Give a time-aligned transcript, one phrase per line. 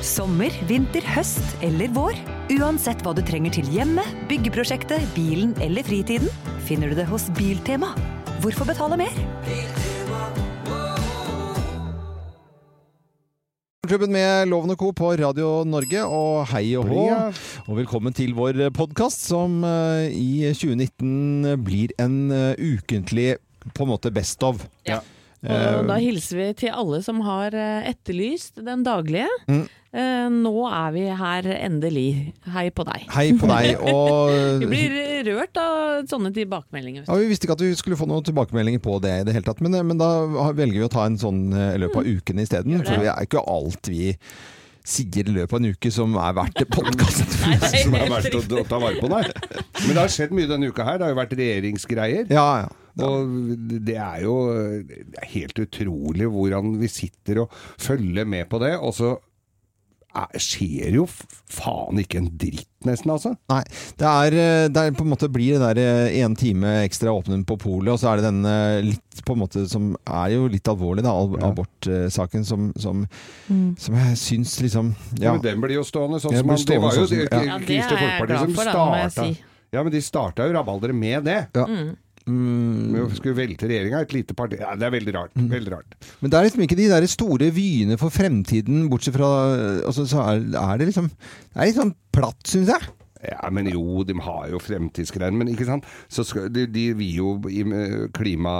[0.00, 2.16] Sommer, vinter, høst eller vår.
[2.56, 6.30] Uansett hva du trenger til hjemmet, byggeprosjektet, bilen eller fritiden,
[6.64, 7.90] finner du det hos Biltema.
[8.40, 9.12] Hvorfor betale mer?
[13.84, 14.90] Klubben med Loven og Co.
[14.96, 17.06] på Radio Norge, og hei og hå.
[17.68, 23.34] Og velkommen til vår podkast, som eh, i 2019 blir en eh, ukentlig
[23.74, 24.64] på en måte best of.
[24.88, 25.02] Ja.
[25.40, 29.28] Eh, Og da hilser vi til alle som har eh, etterlyst den daglige.
[29.48, 29.62] Mm.
[29.90, 32.04] Eh, Nå er vi her endelig.
[32.52, 33.06] Hei på deg.
[33.14, 33.80] Hei på deg.
[33.94, 37.08] Og Vi blir rørt av sånne tilbakemeldinger.
[37.08, 39.48] ja, Vi visste ikke at vi skulle få noen tilbakemeldinger på det i det hele
[39.48, 40.10] tatt, men, men da
[40.52, 42.76] velger vi å ta en sånn i løpet av uken isteden.
[42.76, 42.86] Gjør.
[42.92, 44.10] For det er ikke alt vi
[44.90, 47.32] sier i løpet av en uke som er verdt podkasten.
[47.68, 49.24] som er verdt å, å ta vare på, nei.
[49.86, 51.00] Men det har skjedd mye denne uka her.
[51.00, 52.28] Det har jo vært regjeringsgreier.
[52.32, 52.70] Ja, ja.
[52.98, 54.36] Og det er jo
[54.82, 59.16] det er helt utrolig hvordan vi sitter og følger med på det, og så
[60.10, 63.30] er, skjer jo faen ikke en dritt, nesten, altså.
[63.52, 63.60] Nei,
[64.00, 67.44] det er, eh, det er på en måte blir det der én time ekstra åpning
[67.46, 70.48] på polet, og så er det den eh, litt på en måte som er jo
[70.50, 71.52] litt alvorlig, da, al Ja.
[71.52, 73.04] abortsaken, som, som,
[73.78, 75.28] som jeg syns liksom Ja.
[75.30, 75.32] Ja.
[75.38, 77.30] Men den blir jo stående sånn som man, Det var jo stående sånn som- det-
[77.30, 77.42] ja.
[77.54, 79.40] Ja, Kristelig Folkeparti som starta si.
[79.70, 81.38] Ja, men de starta jo rabalderet med det.
[81.54, 81.94] Mm,
[82.30, 84.02] Med å skulle velte regjeringa.
[84.04, 84.60] Et lite parti.
[84.60, 85.34] Ja, det er veldig rart.
[85.34, 85.98] Veldig rart.
[86.20, 89.30] men det er liksom ikke de der store vyene for fremtiden, bortsett fra
[89.88, 92.90] altså, Så er, er det liksom Det er litt sånn platt, syns jeg.
[93.20, 95.32] Ja, men jo, de har jo fremtidsgreier.
[95.36, 95.84] Men ikke sant?
[96.08, 97.60] Så skal, de, de vil jo i
[98.16, 98.54] klima,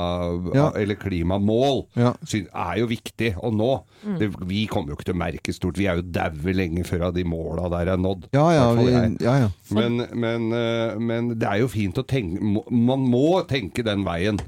[0.54, 0.70] Ja.
[0.76, 2.12] eller klimamål Ja.
[2.24, 3.70] syn- er jo viktig å nå.
[4.18, 5.76] Det, vi kommer jo ikke til å merke stort.
[5.78, 8.28] Vi er jo daue lenge før de måla der er nådd.
[8.32, 8.90] Ja ja, vi,
[9.24, 9.48] ja, ja.
[9.70, 14.38] Men, men, eh, men det er jo fint å tenke Man må tenke den veien.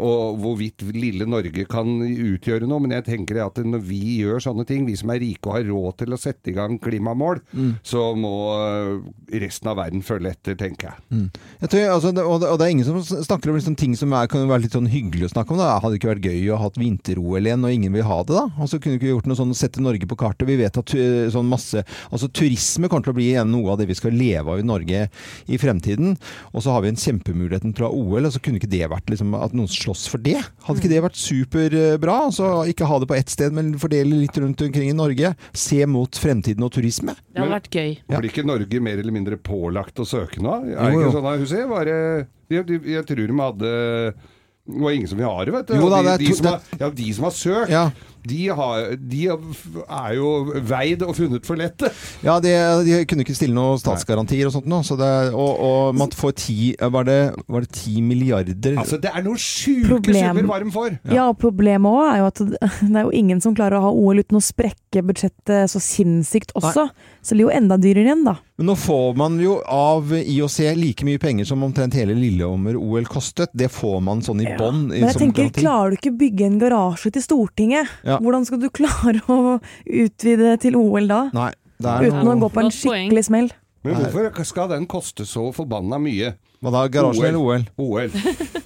[0.00, 2.80] Og hvorvidt lille Norge kan utgjøre noe.
[2.80, 5.66] Men jeg tenker at når vi gjør sånne ting, vi som er rike og har
[5.68, 7.72] råd til å sette i gang klimamål, Mm.
[7.84, 8.30] så må
[8.62, 11.30] eh, resten av verden følge etter, tenker jeg.
[11.64, 13.96] Jeg tror, altså, det, og, det, og det er ingen som snakker om liksom, ting
[13.98, 15.60] som er, kan være litt sånn hyggelig å snakke om.
[15.60, 15.72] Da.
[15.82, 18.36] Hadde det ikke vært gøy å ha hatt vinter-OL igjen, og ingen vil ha det,
[18.38, 18.44] da?
[18.62, 20.46] Og så kunne vi ikke gjort noe sånn sette Norge på kartet.
[20.48, 20.94] Vi vet at
[21.34, 24.60] sånn masse Altså turisme kommer til å bli noe av det vi skal leve av
[24.62, 25.02] i Norge
[25.50, 26.16] i fremtiden.
[26.54, 28.86] Og så har vi en kjempemuligheten til å ha OL, og så kunne ikke det
[28.90, 30.38] vært liksom, at noen slåss for det?
[30.66, 32.16] Hadde ikke det vært superbra?
[32.30, 35.34] Altså ikke ha det på ett sted, men fordele litt rundt omkring i Norge.
[35.52, 37.14] Se mot fremtiden og turisme.
[37.34, 37.94] Det hadde vært gøy.
[38.08, 38.18] Ja.
[38.20, 40.60] Blir ikke Norge mer eller mindre pålagt å søke nå?
[40.74, 41.66] Er Jo, ikke sånn da, Huset?
[41.70, 41.96] Bare,
[42.50, 43.74] jeg, jeg, jeg tror de hadde
[44.70, 45.74] det var ingen som vil ha det, vet du.
[45.80, 47.84] Jo da, de, det er de, to- som har, ja, de som har søkt, Ja.
[48.26, 50.30] De, har, de er jo
[50.68, 51.90] veid og funnet for lette.
[52.24, 52.52] Ja, de,
[52.86, 54.84] de kunne ikke stille noen statsgarantier og sånt noe.
[54.86, 58.76] så det, og, og man får ti Var det, var det ti milliarder?
[58.80, 60.20] Altså, det er noen sjuke Problem.
[60.20, 60.98] summer hva de får.
[61.14, 62.42] Ja, og problemet òg er jo at
[62.92, 66.52] det er jo ingen som klarer å ha OL uten å sprekke budsjettet så sinnssykt
[66.58, 66.88] også.
[67.20, 68.38] Så det blir jo enda dyrere igjen, da.
[68.60, 73.52] Men nå får man jo av IOC like mye penger som omtrent hele Lillehammer-OL kostet.
[73.56, 74.56] Det får man sånn i Ja.
[74.58, 74.88] bånn.
[74.90, 75.62] Men jeg tenker, garanti.
[75.62, 77.88] klarer du ikke bygge en garasje til Stortinget?
[78.04, 78.09] Ja.
[78.18, 81.22] Hvordan skal du klare å utvide til OL da?
[81.36, 83.50] Nei, det er Uten å gå på en skikkelig smell.
[83.86, 86.34] Men hvorfor skal den koste så forbanna mye?
[86.60, 86.80] Hva da?
[86.92, 87.62] Garasjen eller OL?
[87.80, 88.10] OL.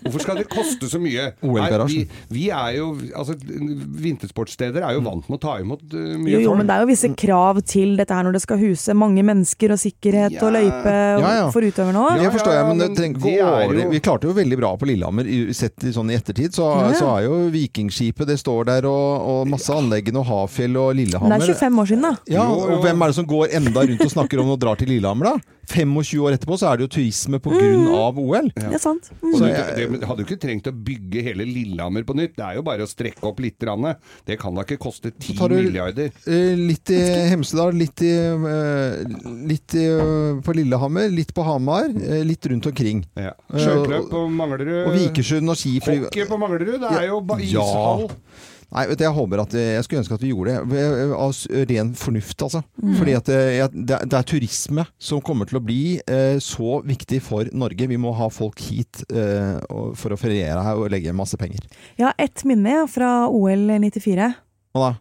[0.05, 1.29] Hvorfor skal det koste så mye?
[1.47, 2.09] OL-garasjen.
[2.29, 6.35] Vi, vi er jo Altså, vintersportssteder er jo vant med å ta imot uh, mye
[6.35, 8.97] Jo, jo, men det er jo visse krav til dette her når det skal huse
[8.99, 10.43] mange mennesker og sikkerhet Ja.
[10.47, 11.47] og løype Ja, ja.
[11.55, 12.19] for utøverne òg.
[12.25, 13.81] Det forstår jeg, men, det trenger ikke gå over.
[13.95, 16.55] Vi klarte jo veldig bra på Lillehammer, sett i sånn i ettertid.
[16.57, 16.99] Så, Ja, ja.
[16.99, 21.03] så er jo Vikingskipet, det står der, og, og masse anleggene, og Hafjell og Men
[21.05, 21.39] Lillehammer.
[21.47, 22.13] det er 25 år siden, da.
[22.35, 24.91] Ja, og hvem er det som går enda rundt og snakker om å dra til
[24.95, 25.61] Lillehammer, da?
[25.71, 28.51] 25 år etterpå så er det jo turisme på grunn av OL.
[28.55, 29.11] Det er sant.
[29.23, 29.33] Mm.
[29.35, 32.35] Så du, jeg- det, hadde jo ikke trengt å bygge hele Lillehammer på nytt.
[32.37, 33.59] Det er jo bare å strekke opp litt.
[33.65, 33.95] grann.
[34.27, 36.11] Det kan da ikke koste ti tar du- milliarder.
[36.27, 36.99] Eh, Litt i
[37.31, 39.05] Hemsedal, litt, i, eh,
[39.47, 41.89] litt i, eh, på Lillehammer, litt på Hamar,
[42.25, 43.05] litt rundt omkring.
[43.17, 43.33] Ja.
[43.53, 44.89] Sjøkløp på Manglerud.
[44.89, 46.01] Og Vikersund og skifly...
[46.05, 46.81] Hockey på Manglerud.
[46.81, 48.09] Det er jo ishall.
[48.09, 48.54] Ja.
[48.75, 50.81] Nei, vet du, jeg håper at eh, Jeg skulle ønske at vi gjorde det.
[51.15, 51.35] Av
[51.71, 52.63] ren fornuft, altså.
[52.83, 52.95] Mm.
[52.99, 56.81] Fordi at eh, det, er- det er turisme som kommer til å bli eh, så
[56.85, 57.87] viktig for Norge.
[57.91, 59.61] Vi må ha folk hit eh,
[60.01, 61.63] for å feriere her og legge masse penger.
[62.01, 64.33] Jeg har ett minne fra OL 94.
[64.75, 64.95] Hva da?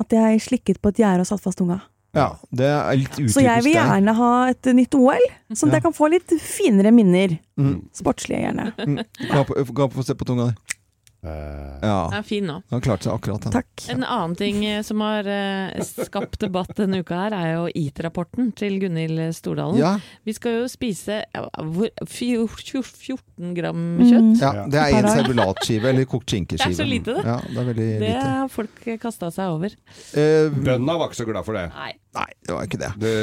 [0.00, 1.80] At jeg slikket på et gjerde og satt fast tunga.
[2.16, 5.76] Ja, det er litt utypisk Så jeg vil gjerne ha et nytt OL, sånn at
[5.76, 5.76] Ja.
[5.78, 7.36] jeg kan få litt finere minner.
[7.60, 7.76] Mm.
[7.94, 8.64] Sportslige, gjerne.
[8.82, 8.96] Mm.
[9.30, 10.76] Gå på, ga på, se på tunga di.
[11.22, 12.08] Eh, Ja.
[12.10, 12.62] Den er fin nå.
[12.70, 13.52] Han klarte seg akkurat, Den.
[13.52, 13.84] Takk.
[13.92, 18.52] En annen ting eh, som har eh, skapt debatt denne uka her, er jo EAT-rapporten
[18.56, 19.78] til Gunhild Stordalen.
[19.80, 24.40] Ja, Vi skal jo spise ja, hvor, fjor, fjor, 14 gram kjøtt.
[24.40, 24.66] ja, Ja.
[24.66, 26.72] det er en serbulatskive eller kokt skinkeskive.
[26.72, 27.24] Det er så lite, det.
[27.24, 28.20] Ja, det er Det lite.
[28.28, 29.76] har folk kasta seg over.
[30.14, 31.68] Eh, Bøndene var ikke så glad for det.
[31.74, 31.92] Nei.
[32.16, 32.92] nei, det var ikke det.
[32.98, 33.14] Det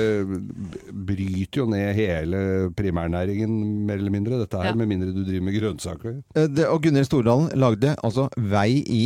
[1.07, 2.39] bryter jo ned hele
[2.77, 3.51] primærnæringen,
[3.87, 4.73] mer eller mindre, dette her, Ja.
[4.75, 6.23] med mindre du driver med grønnsaker.
[6.35, 9.03] Eh, det og Gunhild Stordalen lagde altså vei i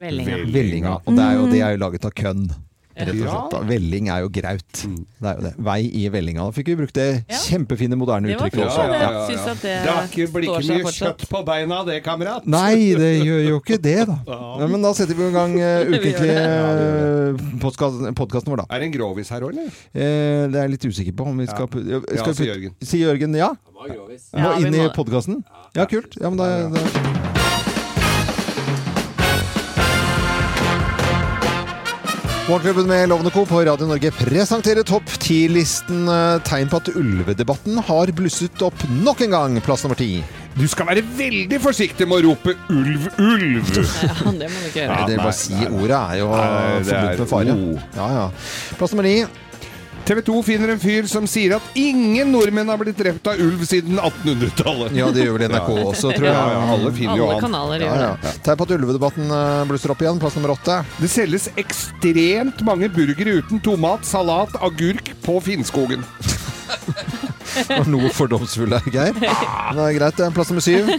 [0.00, 0.36] Vellinga.
[0.52, 0.94] Vellinga.
[1.06, 2.46] Og det er jo, det er jo laget av kønn.
[2.96, 3.28] Rett og Ja.
[3.32, 3.50] slett.
[3.52, 3.58] da.
[3.68, 4.76] Velling er jo graut.
[4.88, 5.00] Mm.
[5.20, 5.52] Det er jo det.
[5.64, 6.44] Vei i vellinga.
[6.48, 8.84] Da fikk vi brukt det kjempefine, moderne uttrykket også.
[8.88, 9.00] det.
[9.00, 9.10] Ja.
[9.12, 11.18] ja, at det det har ikke blir ikke mye fortsatt.
[11.20, 12.46] kjøtt på beina det, kamerat.
[12.46, 14.16] Nei, det gjør jo ikke det, da.
[14.60, 17.60] Ja, men da setter vi i gang uh, Vi ukentlig
[18.16, 18.66] podkasten vår, da.
[18.70, 19.68] Er det en grovis her òg, eller?
[19.92, 22.74] Eh, det er jeg litt usikker på om vi skal, Ja, skal sier putte- Jørgen.
[22.82, 23.52] Si Jørgen ja?
[23.76, 23.88] Må
[24.32, 25.44] Ja, inn i podkasten?
[25.74, 26.16] Ja, kult.
[26.20, 27.22] Ja, men da, da.
[32.46, 33.42] Morgenklubben med Lovende Co.
[33.46, 39.24] på Radio Norge presenterer topp 10-listen eh, tegn på at ulvedebatten har blusset opp nok
[39.26, 39.56] en gang.
[39.66, 40.20] Plass nummer ti.
[40.54, 43.72] Du skal være veldig forsiktig med å rope 'ulv, ulv'.
[44.06, 44.92] Ja, det må du ikke gjøre.
[44.92, 47.58] Nei, det er bare å si ordet er jo er med fare.
[47.98, 48.24] Ja, ja.
[48.78, 49.16] Plass nummer ni.
[50.06, 53.64] TV 2 finner en fyr som sier at ingen nordmenn har blitt drept av ulv
[53.66, 54.94] siden 1800-tallet.
[54.94, 56.30] Ja, det gjør vel NRK også, tror jeg.
[56.30, 58.12] Ja, ja, alle finner jo kanaler gjør ja.
[58.22, 58.34] det.
[58.46, 60.22] Tegn på at ulvedebatten eh, blusser opp igjen.
[60.22, 60.78] Plass nummer åtte.
[61.02, 66.06] Det selges ekstremt mange burgere uten tomat, salat, agurk på Finnskogen.
[67.70, 69.16] Var noe fordomsfulle, Geir.
[69.16, 70.16] Det er greit.
[70.18, 70.90] det er Plass nummer syv.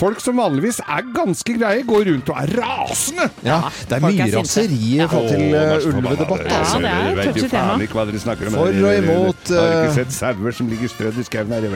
[0.00, 3.28] Folk som vanligvis er ganske greie, går rundt og er rasende.
[3.46, 3.60] Ja,
[3.90, 6.46] det er mye er raseri i forhold til eh, ulvedebatt.
[6.46, 6.80] Ja, Altså.
[6.80, 7.76] det er et tema.
[7.94, 8.58] hva dere snakker om.
[8.60, 11.68] For og imot, Har eh, ikke sett sauer som ligger strødd i skauen her.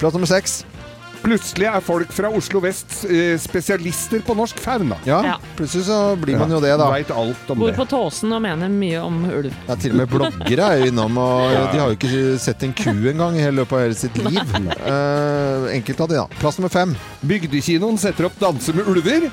[0.00, 0.62] Plass nummer seks.
[1.24, 4.98] Plutselig er folk fra Oslo vest eh, spesialister på norsk fauna.
[5.08, 5.36] Ja, Ja.
[5.56, 6.90] plutselig så blir man jo det, da.
[6.92, 7.76] Veit alt om Bor det.
[7.78, 9.48] på Tåsen og mener mye om ulv.
[9.68, 12.74] Ja, til og med bloggere er jo innom, og de har jo ikke sett en
[12.76, 14.54] ku engang i hele løpet av hele sitt liv.
[14.84, 16.26] Uh, Enkelte av de, da.
[16.42, 16.92] Plass nummer fem.
[17.24, 19.30] Bygdekinoen setter opp 'Danse med ulver',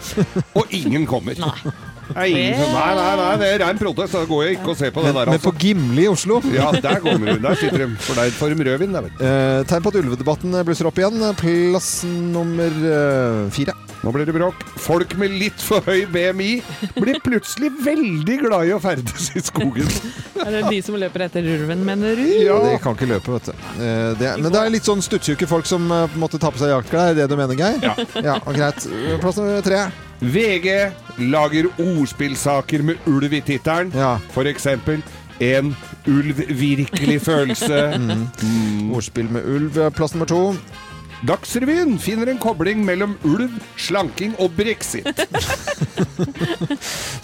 [0.56, 1.36] og ingen kommer.
[1.44, 1.74] Nei.
[2.16, 4.16] Nei, nei, nei, nei, det er rein protest.
[4.18, 5.25] Da går jeg ikke og ser på det der.
[5.25, 6.42] der, men på Gimli i Oslo.
[6.54, 7.44] Ja, der kommer hun.
[7.44, 7.92] Der sitter de.
[8.02, 9.12] For der får de rødvin, der.
[9.19, 11.24] Eh, tegn på at ulvedebatten blusser opp igjen.
[11.42, 13.78] Plass nummer eh, fire.
[14.02, 14.63] Nå blir det bråk.
[14.81, 16.50] Folk med litt for høy BMI
[16.96, 19.90] blir plutselig veldig glad i å ferdes i skogen.
[20.42, 22.25] Er det de som løper etter ulven, mener du?
[22.42, 23.66] Ja, De kan ikke løpe, vet du.
[23.78, 26.56] Eh, det, men det er litt sånn stuttjuke folk som måtte på en måte tar
[26.56, 27.12] på seg jaktklær.
[27.14, 27.78] Er det du mener, Geir?
[27.86, 27.94] Ja.
[28.31, 28.90] ja og greit.
[29.22, 29.86] Plass nummer tre.
[30.21, 33.91] VG lager ordspillsaker med ulv i tittelen.
[33.95, 34.18] Ja.
[34.31, 35.01] For eksempel
[35.41, 35.75] En
[36.07, 37.77] ulv virkelig følelse.
[38.44, 38.91] Mm.
[38.94, 39.91] Ordspill med ulv.
[39.91, 40.56] Plass nummer to.
[41.27, 45.06] Dagsrevyen finner en kobling mellom ulv, slanking og brexit.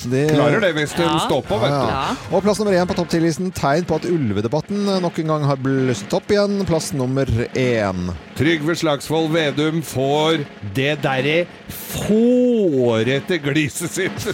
[0.08, 1.18] Det, Klarer det hvis den Ja.
[1.26, 1.88] står på, vet du.
[1.90, 2.04] Ja.
[2.32, 5.58] Og plass nummer én på topp ti-listen Tegn på at ulvedebatten nok en gang har
[5.60, 6.62] blusset opp igjen.
[6.70, 7.26] Plass nummer
[7.58, 8.14] én.
[8.38, 10.46] Trygve Slagsvold Vedum får
[10.78, 14.30] det derre fårete gliset sitt.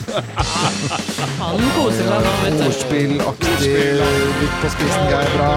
[1.39, 2.65] Han koser seg nå, vet du.
[2.68, 3.83] Ordspillaktig
[4.44, 5.33] litt på spissen, Geir.
[5.38, 5.51] Bra.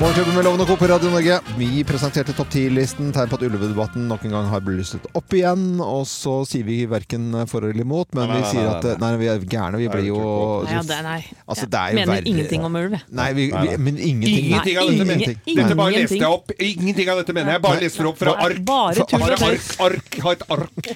[0.00, 0.76] Morgenklubben med Lovende Co.
[0.76, 1.38] på Radio Norge.
[1.58, 3.12] Vi presenterte topp 10-listen.
[3.16, 5.78] Tegn på at ulvedebatten nok en gang har blusset opp igjen.
[5.80, 8.96] Og så sier vi verken for eller imot, men Nei, vi nei, sier at nei.
[9.00, 9.80] Nei, vi er gærne.
[9.80, 10.18] Vi blir jo
[10.66, 11.16] Nei, ja, det, nei.
[11.48, 12.28] Altså, det er jo mener verre.
[12.34, 12.98] ingenting om ulv.
[13.22, 14.36] Nei, vi, vi, men ingenting.
[14.50, 15.40] Ingenting av dette mener jeg.
[15.62, 16.52] Dette bare leste jeg opp.
[16.68, 17.64] Ingenting av dette mener jeg.
[17.70, 18.60] Bare leser opp fra ark.
[18.68, 19.70] bare tull og tøys.
[19.80, 20.92] ark, ark, har et ark.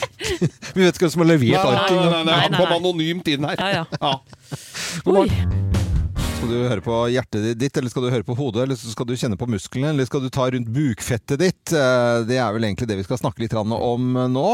[0.78, 1.92] Vi vet ikke hvem som har levert arket.
[1.92, 3.60] nei, nei, nei, Han kom anonymt inn her.
[3.60, 3.84] Ja, ja.
[4.00, 4.16] Ja.
[5.04, 5.58] God morgen.
[6.40, 9.12] Skal du høre på hjertet ditt, eller skal du høre på hodet, eller skal du
[9.12, 11.72] kjenne på musklene, eller skal du ta rundt bukfettet ditt?
[11.76, 13.74] Eh, Det er vel egentlig det vi skal snakke litt om
[14.32, 14.44] nå.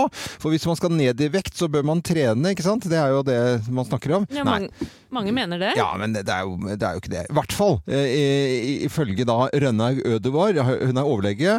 [0.43, 2.89] For hvis man skal ned i vekt, så bør man trene, ikke sant?
[2.91, 3.39] Det er jo det
[3.71, 4.27] man snakker om.
[4.35, 4.73] Ja, mange,
[5.15, 5.77] mange mener det.
[5.79, 7.23] Ja, men det er, jo, det er jo ikke det.
[7.31, 11.55] I hvert fall eh, ifølge da Rønnaug Ødevar, hun er overlege,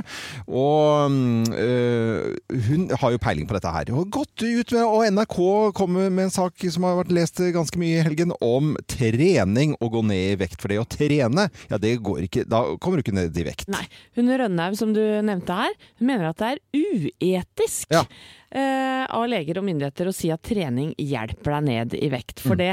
[0.52, 1.16] og
[1.56, 2.36] eh,
[2.68, 3.94] hun har jo peiling på dette her.
[3.96, 5.40] Hun har gått ut med, og NRK
[5.80, 9.96] kommer med en sak som har vært lest ganske mye i helgen, om trening og
[9.96, 10.60] gå ned i vekt.
[10.62, 13.70] For det å trene, ja det går ikke, da kommer du ikke ned i vekt.
[13.74, 13.86] Nei.
[14.18, 18.04] Hun Rønnaug som du nevnte her, hun mener at det er uetisk Ja.
[18.52, 22.40] Eh, av leger og myndigheter å si at trening hjelper deg ned i vekt.
[22.42, 22.46] Mm.
[22.48, 22.72] For det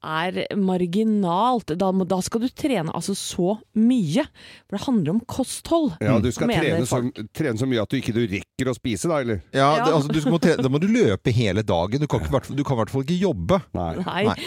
[0.00, 1.72] er marginalt.
[1.78, 4.24] Da, da skal du trene altså så mye.
[4.68, 5.94] For det handler om kosthold.
[6.00, 7.02] Ja, du skal trene så,
[7.36, 9.42] trene så mye at du ikke du rekker å spise, da, eller?
[9.52, 9.84] Ja, Ja.
[9.86, 12.00] Det, altså, du må trene, da må du løpe hele dagen.
[12.02, 13.60] Du kan, ikke, hvert fall- du kan i hvert fall ikke jobbe.
[13.76, 13.90] Nei.
[14.04, 14.22] Nei.
[14.30, 14.38] Nei.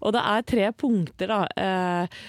[0.00, 1.42] Og det er tre punkter, da.
[1.56, 2.22] Eh,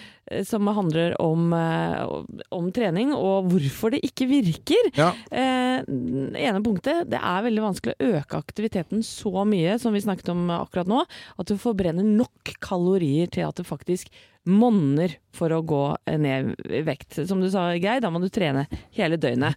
[0.47, 2.23] som handler om, eh,
[2.55, 4.91] om trening og hvorfor det ikke virker.
[4.95, 5.11] Ja.
[5.31, 10.31] Eh, ene punktet, det er veldig vanskelig å øke aktiviteten så mye som vi snakket
[10.33, 11.03] om akkurat nå,
[11.39, 14.09] at du forbrenner nok kalorier til at det faktisk
[14.49, 15.81] monner for å gå
[16.21, 17.21] ned i vekt.
[17.27, 19.55] Som du sa, Geir, da må du trene hele døgnet.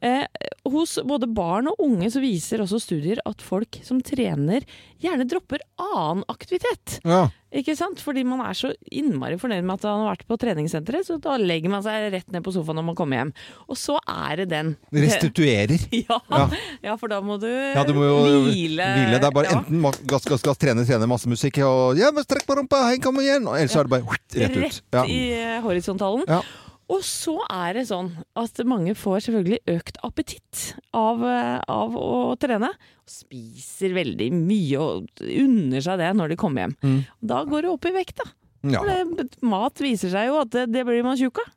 [0.00, 0.24] Eh,
[0.68, 4.64] hos både barn og unge så viser også studier at folk som trener,
[5.02, 6.98] gjerne dropper annen aktivitet.
[7.06, 7.26] Ja.
[7.54, 8.00] Ikke sant?
[8.04, 11.36] Fordi man er så innmari fornøyd med at han har vært på treningssenteret, så da
[11.40, 13.30] legger man seg rett ned på sofaen når man kommer hjem.
[13.72, 14.74] Og så er det den.
[14.92, 15.76] Restituerer.
[16.08, 16.42] Ja, Ja.
[16.84, 16.96] ja.
[17.00, 18.18] for da må du, Ja, du må jo
[18.48, 18.84] hvile.
[18.96, 19.18] hvile.
[19.20, 22.44] Det er bare enten gass, gass, gass, trene, trene, masse musikk og Ja, men strekk
[22.48, 23.44] på rumpa, hei, kom igjen!
[23.48, 24.56] Og ellers er det bare rett.
[24.56, 25.04] Rett Ja.
[25.06, 26.24] i eh, horisontalen.
[26.28, 26.42] Ja.
[26.88, 32.32] Og så er det sånn at mange får selvfølgelig økt appetitt av, eh, av å
[32.40, 32.70] trene.
[32.72, 36.76] Og spiser veldig mye og unner seg det når de kommer hjem.
[36.82, 36.98] Mm.
[37.20, 38.30] Da går det opp i vekt, da.
[38.72, 38.80] Ja.
[38.82, 41.52] Det, mat viser seg jo at det, det blir man tjukk av.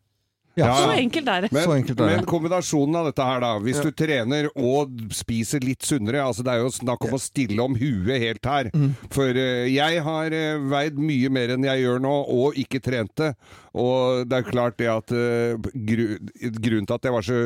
[0.59, 0.73] Ja.
[0.75, 1.51] Så enkelt er det.
[1.55, 2.15] Men, Så enkelt er det.
[2.17, 3.51] men kombinasjonen av dette her, da.
[3.63, 3.83] Hvis Ja.
[3.83, 7.75] du trener og spiser litt sunnere altså Det er jo snakk om å stille om
[7.75, 8.69] huet helt her.
[8.73, 8.95] Mm.
[9.09, 13.35] For eh, jeg har uh, veid mye mer enn jeg gjør nå, og ikke trente.
[13.77, 15.55] Og det er klart det at eh,
[15.87, 16.17] gru,
[16.59, 17.37] Grunnen til at jeg var så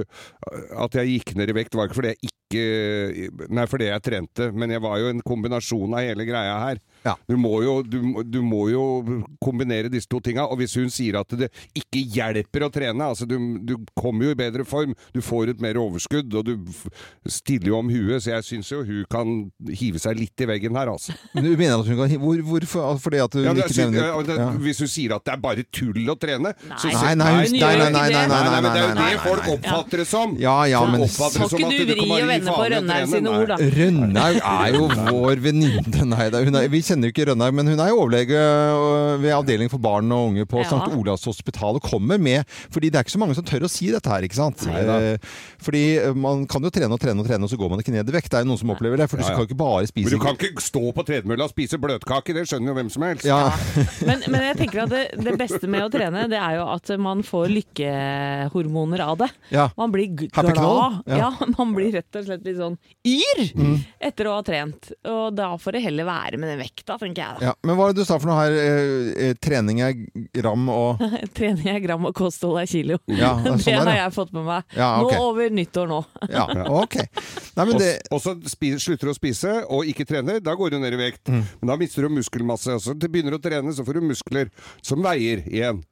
[0.85, 4.47] At jeg gikk ned i vekt, var ikke fordi jeg ikke Nei, fordi jeg trente,
[4.53, 6.79] men jeg var jo en kombinasjon av hele greia her.
[7.03, 7.15] Ja.
[7.27, 8.83] Du, må jo, du, du må jo
[9.43, 10.45] kombinere disse to tinga.
[10.47, 14.35] Og hvis hun sier at det ikke hjelper å trene, altså du, du kommer jo
[14.35, 16.53] i bedre form, du får et mer overskudd, og du
[17.33, 19.35] stiller jo om huet, så jeg syns jo hun kan
[19.73, 21.17] hive seg litt i veggen her, altså.
[21.33, 22.97] Men du mener at hun kan hive Hvorfor?
[23.01, 24.47] Fordi at du Ja, ikke nevner ja.
[24.61, 26.77] Hvis hun sier at det er bare tull å trene Nei.
[26.81, 27.91] sier- Nei, nei, nei, nei, nei, nei, det.
[27.91, 30.35] nei, nei, Nei, nei, men det er jo det folk oppfatter det som.
[30.39, 33.57] Ja, ja, men Må ikke du vri og vende på Rønnaug sine ord, da?
[33.75, 36.05] Rønnaug er jo vår venninne.
[36.15, 36.41] Nei, da,
[36.71, 38.41] vi kjenner jo ikke Rønnaug, men hun er jo overlege
[39.21, 40.81] ved avdeling for barn og unge på St.
[40.95, 43.89] Olavs hospital og kommer med Fordi det er ikke så mange som tør å si
[43.93, 44.65] dette her, ikke sant?
[44.69, 45.17] Neida.
[45.65, 47.79] Eh, Fordi øh, man kan jo trene og trene og trene, og så går man
[47.81, 48.29] ikke ned i vekt.
[48.31, 49.09] Det er jo noen som opplever det.
[49.09, 49.33] For du Ja, ja.
[49.33, 52.33] skal jo ikke bare spise Men du kan ikke stå på tredemølla og spise bløtkake,
[52.37, 53.25] det skjønner jo hvem som helst.
[53.25, 53.39] ja,
[54.05, 56.91] Men, men jeg tenker at det, det beste med å trene, det er jo at
[57.01, 59.29] man får lykkehormoner av det.
[59.49, 59.69] ja.
[59.77, 61.01] Man blir glad.
[61.05, 61.17] Ja.
[61.17, 61.31] Ja.
[61.41, 61.53] Mm.
[61.57, 63.41] man blir rett og slett litt sånn yr
[64.05, 64.91] etter å ha trent.
[65.09, 67.49] Og da får det heller være med den vekta, tenker jeg da.
[67.49, 67.53] ja.
[67.65, 68.55] Men hva er det du sa for noe her?
[68.55, 69.95] Eh, eh, trening er
[70.35, 71.01] gram og
[71.37, 72.99] Trening er gram og kosthold er kilo.
[73.09, 74.67] Ja, det er det sånn har jeg fått med meg.
[74.77, 75.11] Ja, ok.
[75.15, 75.99] Nå over nyttår nå.
[76.35, 76.45] Ja,
[76.81, 76.95] ok.
[77.57, 80.93] Nei, det og så slutter du å spise og ikke trener, da går du ned
[80.97, 81.25] i vekt.
[81.31, 81.43] Mm.
[81.61, 82.75] Men da mister du muskelmasse.
[82.77, 84.49] Og så begynner du å trene, så får du muskler
[84.85, 85.83] som veier igjen.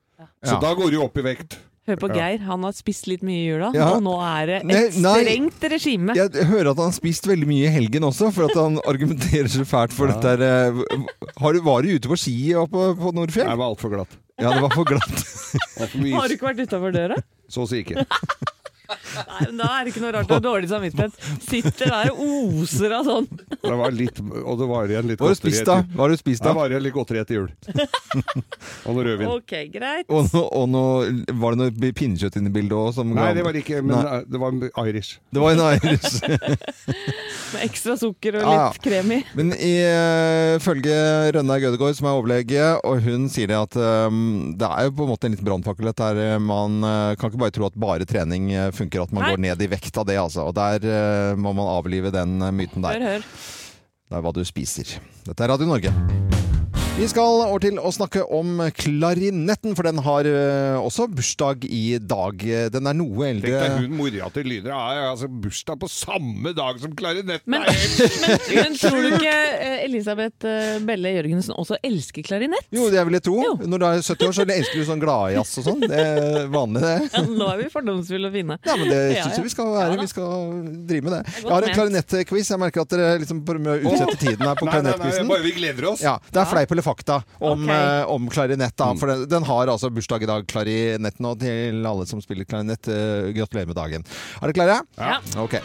[0.44, 0.60] Så Ja.
[0.60, 1.58] da går du opp i vekt.
[1.84, 3.90] Hør på Geir, han har spist litt mye i jula, Ja.
[3.98, 5.18] og nå er det et nei.
[5.20, 6.14] strengt regime.
[6.16, 9.52] Jeg hører at han har spist veldig mye i helgen også, for at han argumenterer
[9.52, 10.40] så fælt for dette her.
[10.72, 13.50] eh, Har du, var du ute på ski og på Nordfjell?
[13.52, 14.16] Jeg var altfor glatt.
[14.40, 15.26] Ja, det var for glatt.
[16.16, 17.20] Har du ikke vært utafor døra?
[17.52, 18.08] Så å si ikke.
[19.14, 21.18] Nei, men Da er det ikke noe rart du har dårlig samvittighet.
[21.46, 23.28] Sitter der og oser av sånn.
[23.64, 25.78] Det var litt, og det var igjen litt Hva har du spist da?
[25.94, 27.50] Hva har du spist Det var igjen litt godteri etter jul.
[28.86, 29.28] og noe rødvin.
[29.34, 30.08] Ok, greit.
[30.10, 30.84] Og, nå- og no,
[31.44, 33.02] var det noe pinnekjøtt inne i bildet òg?
[33.14, 34.20] Nei, det var ikke Men Nei.
[34.30, 35.18] det var Irish.
[35.34, 36.20] Det var en Irish.
[37.54, 38.68] Med ekstra sukker og Ja, ja.
[38.74, 39.20] litt krem i.
[39.38, 40.96] Men ifølge
[41.36, 43.78] Rønnaug Gødegård, som er overlege, og hun sier det at
[44.10, 45.90] um, det er jo på en måte en liten brannfakkel.
[45.92, 46.40] dette her.
[46.44, 49.34] Man uh, kan ikke bare tro at bare trening eh, funker, at man Nei.
[49.34, 50.20] går ned i vekt av det.
[50.22, 50.48] altså.
[50.50, 53.00] Og Der uh, må man avlive den eh, myten der.
[53.00, 53.28] Hør, hør.
[54.10, 54.98] Det er hva du spiser.
[55.26, 55.94] Dette er Radio Norge.
[56.94, 61.98] Vi skal over til å snakke om klarinetten, for den har eh, også bursdag i
[61.98, 62.44] dag.
[62.70, 63.80] Den er noe Tenk deg eldre.
[63.82, 67.50] hun mora til Lyder har altså bursdag på samme dag som klarinetten!
[67.50, 67.66] Men,
[68.22, 72.70] men, men tror du ikke eh, Elisabeth eh, Belle Jørgensen også elsker klarinett?
[72.70, 73.40] Jo, det vil jeg tro.
[73.42, 73.56] Jo.
[73.66, 75.84] Når du er 70 år, så elsker du sånn gladjazz og sånn.
[75.88, 76.94] Det er vanlig, det.
[77.10, 78.60] Ja, Nå er vi fordomsfulle og fine.
[78.70, 79.34] Ja, men det syns ja.
[79.40, 79.98] jeg vi skal være.
[79.98, 80.48] Ja vi skal
[80.94, 81.24] drive med det.
[81.42, 82.54] Jeg har en klarinettquiz.
[82.54, 85.34] Jeg merker at dere liksom prøver å utsette tiden her på Nei, nei, nei, klarinettquizen.
[85.34, 86.06] bare vi gleder oss.
[86.06, 88.00] Ja, det er fleip eller fakta om, okay.
[88.02, 88.76] eh, om klarinett.
[88.80, 91.30] da For den, den har altså bursdag i dag, klarinetten.
[91.30, 94.08] Og til alle som spiller klarinett, eh, gratulerer med dagen.
[94.42, 94.82] Er dere klare?
[94.98, 95.20] Ja.
[95.44, 95.60] Ok.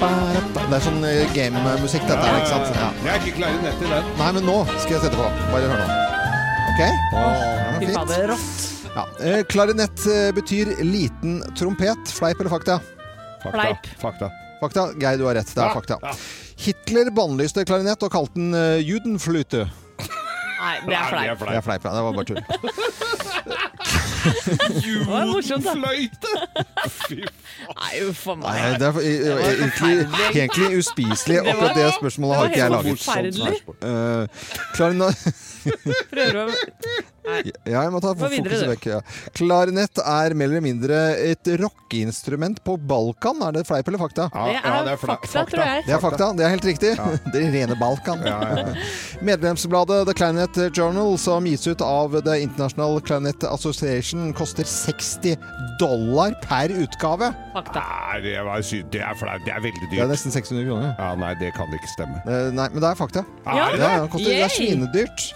[0.00, 2.76] Det er sånn eh, gamemusikk, dette her, ikke sant?
[2.78, 2.90] Ja.
[3.04, 4.12] Jeg er ikke klarinett i den.
[4.20, 5.26] Nei, men nå skal jeg sette på.
[5.50, 5.88] Bare hør nå.
[6.70, 6.80] Ok?
[6.80, 7.24] Ja,
[7.82, 8.68] fint.
[8.94, 9.04] Ja.
[9.22, 12.14] Eh, klarinett eh, betyr liten trompet.
[12.16, 12.78] Fleip eller fakta?
[13.42, 13.56] Fakta.
[13.56, 13.90] Fleip.
[14.00, 14.30] Fakta.
[14.60, 14.86] Fakta.
[15.00, 15.52] Geir, du har rett.
[15.54, 15.98] Det er Ja, fakta.
[16.60, 19.64] Hitler bannlyste klarinett og kalte den uh, judenfløyte.
[20.60, 21.38] Nei, det er fleip.
[21.40, 21.90] Det er fleip, ja.
[21.96, 22.40] Det var bare tull.
[25.08, 25.72] Var morsomt, da.
[25.80, 26.08] Nei,
[28.04, 29.04] uff a Nei, det er eh,
[29.54, 29.94] egentlig,
[30.34, 31.36] egentlig uspiselig.
[31.44, 32.90] Akkurat det spørsmålet har ikke jeg laget.
[32.98, 33.60] forferdelig.
[33.80, 34.22] Uh,
[36.10, 36.42] Prøver å
[37.30, 38.84] Ja, jeg må ta fokuset vekk.
[38.90, 39.00] Ja.
[39.36, 43.42] Klarinett er mer eller mindre et rockeinstrument på Balkan.
[43.46, 44.24] Er det fleip eller fakta?
[44.34, 45.84] Ja, Det er fakta, tror jeg.
[45.86, 46.92] Det er fakta, det er helt riktig.
[47.32, 48.18] Det er rene Balkan.
[49.28, 55.36] Medlemsbladet The Clarinet Journal, som gis ut av The International Clarinet Association, koster 60
[55.80, 57.30] dollar per utgave.
[57.54, 57.82] Fakta.
[58.10, 59.44] Nei, det, var sy det er flaut.
[59.46, 60.92] Det er veldig Det er nesten 600 kroner.
[60.98, 62.20] Ja, nei, det kan ikke stemme.
[62.26, 63.24] Eh, Nei, men det er fakta.
[63.46, 65.26] Ja, Ja, det, koster, det er svinedyrt.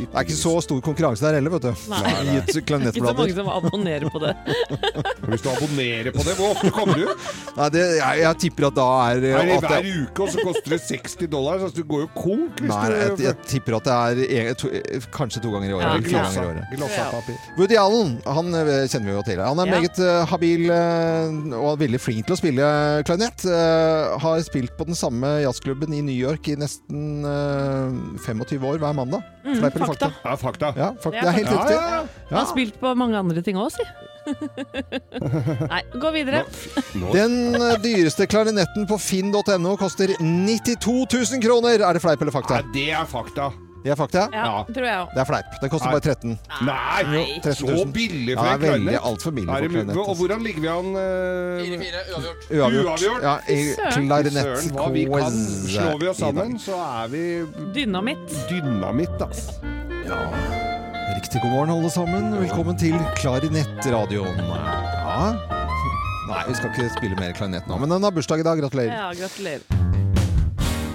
[0.00, 1.84] Det er ikke så stor konkurranse der heller, vet du.
[1.90, 2.12] Nei.
[2.30, 4.32] I et Ikke så mange som abonnerer på det.
[5.30, 7.10] Hvis du abonnerer på det, hvor ofte kommer du?
[7.58, 10.46] Nei, det, jeg, jeg tipper at da er Nei, at hver det, uke, og så
[10.46, 11.60] koster det 60 dollar?
[11.64, 14.70] Så du går jo konk hvis Nei, jeg, jeg tipper at det er en, to,
[15.14, 15.86] kanskje to ganger i året.
[15.86, 16.74] Ja, eller fire glass- ganger i året.
[16.76, 17.38] Glass av papir.
[17.58, 19.42] Woody Allen han eh, kjenner vi jo til.
[19.44, 19.78] Han er Ja.
[19.80, 22.68] meget eh, habil eh, og veldig flink til å spille
[23.08, 23.44] klarinett.
[23.48, 28.78] Eh, har spilt på den samme jazzklubben i New York i nesten eh, 25 år
[28.82, 29.24] hver mandag.
[29.44, 29.86] Mm, fakta.
[29.88, 30.12] fakta.
[30.24, 30.72] Ja, fakta.
[30.76, 31.20] Ja, fakta.
[31.20, 31.76] Det er helt Ja, riktig.
[31.76, 32.04] ja, ja.
[32.30, 33.82] Han har spilt på mange andre ting òg, si.
[35.72, 36.42] Nei, gå videre.
[36.98, 41.80] Nå, Den eh, dyreste klarinetten på finn.no koster 92 000 kroner.
[41.88, 42.60] Er det fleip eller fakta?
[42.60, 43.50] Nei, det er fakta.
[43.84, 44.26] Det er fakta?
[44.32, 44.64] Ja, Ja.
[44.68, 45.14] tror jeg også.
[45.14, 45.46] Det er fleip.
[45.62, 45.94] Den koster Nei.
[45.94, 47.40] bare 13 Nei, Nei.
[47.40, 47.78] 13 000.
[47.80, 49.06] så billig Ja, for det en er veldig klarinett.
[49.10, 49.96] altfor billig Er for det klarinett.
[49.96, 50.18] Og altså.
[50.20, 50.88] hvordan ligger vi an?
[51.00, 52.90] eh, Uavgjort.
[53.00, 53.22] Uavgjort?
[53.22, 53.92] Ja, i Søren.
[53.92, 55.12] Søren, hva vi kan.
[55.14, 57.22] quiz Slår vi oss sammen, så er vi
[57.74, 58.28] Dynamitt.
[58.50, 59.52] dynamitt, altså.
[61.16, 62.32] Riktig god morgen, alle sammen.
[62.40, 64.36] Velkommen til Klarinettradioen.
[64.38, 65.32] Ja.
[66.28, 68.58] Nei, vi skal ikke spille mer klarinett nå, men den har bursdag i dag.
[68.60, 68.92] Gratulerer.
[68.92, 69.79] Ja, gratulerer.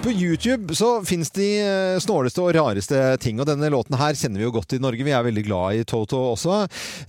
[0.06, 4.38] På YouTube så finnes de eh, snåleste og rareste ting, og denne låten her kjenner
[4.38, 5.02] vi jo godt i Norge.
[5.02, 6.60] Vi er veldig glad i Toto også.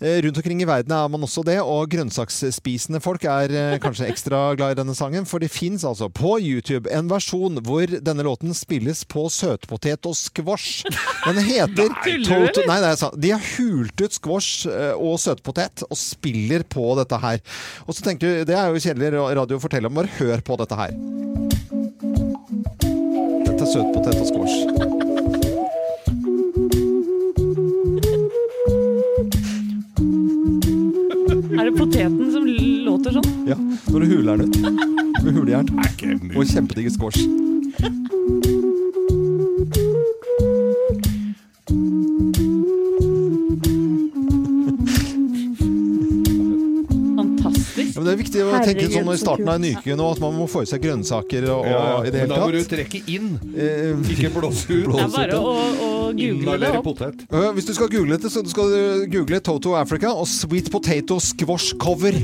[0.01, 4.07] Eh, Rundt omkring i verden er man også det, og grønnsaksspisende folk er eh, kanskje
[4.09, 8.25] ekstra glad i denne sangen, for det fins altså på YouTube en versjon hvor denne
[8.25, 10.89] låten spilles på søtpotet og squash.
[11.27, 11.93] Den heter
[12.25, 12.65] Toto?
[12.65, 13.21] Nei, det er sant.
[13.21, 14.65] De har hult ut squash
[14.97, 17.45] og søtpotet og spiller på dette her.
[17.85, 20.57] Og så tenker du, det er jo kjedelig radio å fortelle om, bare hør på
[20.65, 20.97] dette her.
[23.67, 24.57] Er søtpotet og squash.
[31.59, 32.45] Er det poteten som
[32.85, 33.27] låter sånn?
[33.49, 33.57] Ja,
[33.91, 34.55] når du huler den ut.
[35.19, 35.67] Med hulejern.
[35.83, 36.15] Er.
[36.37, 37.27] Og kjempedigge squash.
[48.07, 50.35] Det er viktig å tenke Herregud, sånn i starten av en uke nå, at man
[50.37, 53.01] må få i seg grønnsaker og, Ja, og i det Men da må du trekke
[53.13, 54.87] inn, Eh, ikke blåse ut.
[54.87, 55.53] Det er bare å,
[55.87, 56.87] å google det opp.
[56.87, 57.23] potet.
[57.57, 61.75] Hvis du skal google det, så skal du google Toto Africa og Sweet Potato Squash
[61.81, 62.15] Cover.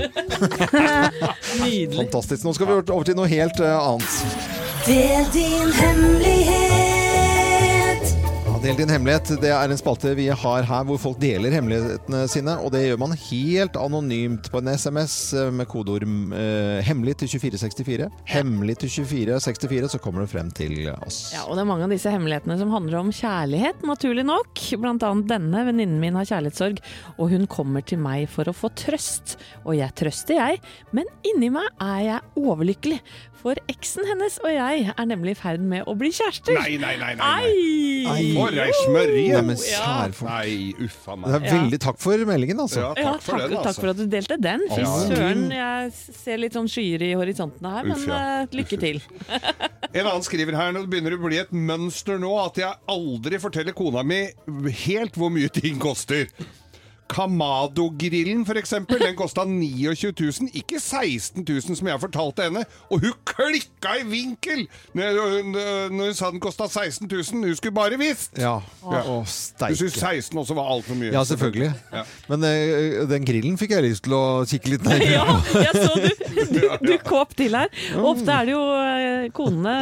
[1.64, 1.98] Nydelig.
[1.98, 2.44] Fantastisk.
[2.48, 4.22] Nå skal vi over til noe helt annet.
[4.88, 6.63] Det er din hemmelighet.
[8.64, 9.28] Del din hemmelighet.
[9.44, 12.54] Det er en spalte vi har her hvor folk deler hemmelighetene sine.
[12.64, 17.34] Og det gjør man helt anonymt på en SMS eh, med kodeord eh, 'hemmelig' til
[17.34, 18.08] 2464.
[18.32, 21.34] Hemmelig til 2464, så kommer det frem til oss.
[21.36, 24.64] Ja, og det er mange av disse hemmelighetene som handler om kjærlighet, naturlig nok.
[24.80, 26.80] Blant annet denne venninnen min har kjærlighetssorg,
[27.18, 29.36] og hun kommer til meg for å få trøst.
[29.68, 30.64] Og jeg trøster, jeg,
[30.96, 33.04] men inni meg er jeg overlykkelig.
[33.44, 36.56] For eksen hennes og jeg er nemlig i ferd med å bli kjærester.
[36.56, 37.12] Nei, nei, nei.
[37.20, 37.28] nei,
[38.08, 38.14] nei.
[38.14, 38.53] Ai!
[38.54, 39.34] For ei smørje!
[39.34, 40.30] Nei, men kjære folk.
[40.30, 41.34] Nei, uffa Det meg.
[41.34, 42.80] er veldig takk for meldingen, altså.
[42.84, 43.64] Ja, Ja, takk for takk, altså.
[43.68, 44.66] takk for at du delte den.
[44.72, 45.92] Fy søren, jeg
[46.24, 48.22] ser litt sånn skyer i horisontene her, men Uff, ja.
[48.44, 49.02] eh, lykke til.
[49.94, 53.40] En annen skriver her, nå begynner det å bli et mønster nå, at jeg aldri
[53.44, 54.24] forteller kona mi
[54.88, 56.30] helt hvor mye ting koster.
[57.10, 62.64] Kamado-grillen eksempel, den kosta 29 000, ikke 16 000 som jeg fortalte henne.
[62.90, 64.66] Og hun klikka i vinkel
[64.98, 65.52] når hun,
[65.98, 67.44] når hun sa den kosta 16 000.
[67.44, 68.38] Hun skulle bare visst!
[68.40, 68.56] Ja.
[68.84, 69.02] Ja.
[69.10, 69.78] Å, steike.
[69.80, 71.12] syntes 16 også var altfor mye.
[71.14, 71.72] Ja, selvfølgelig.
[71.94, 72.04] Ja.
[72.32, 75.38] Men uh, den grillen fikk jeg lyst til å kikke litt nærmere Ja,
[75.68, 76.10] jeg så du,
[76.56, 77.72] du, du kåp til her.
[78.00, 79.76] Og ofte er det jo eh, konene,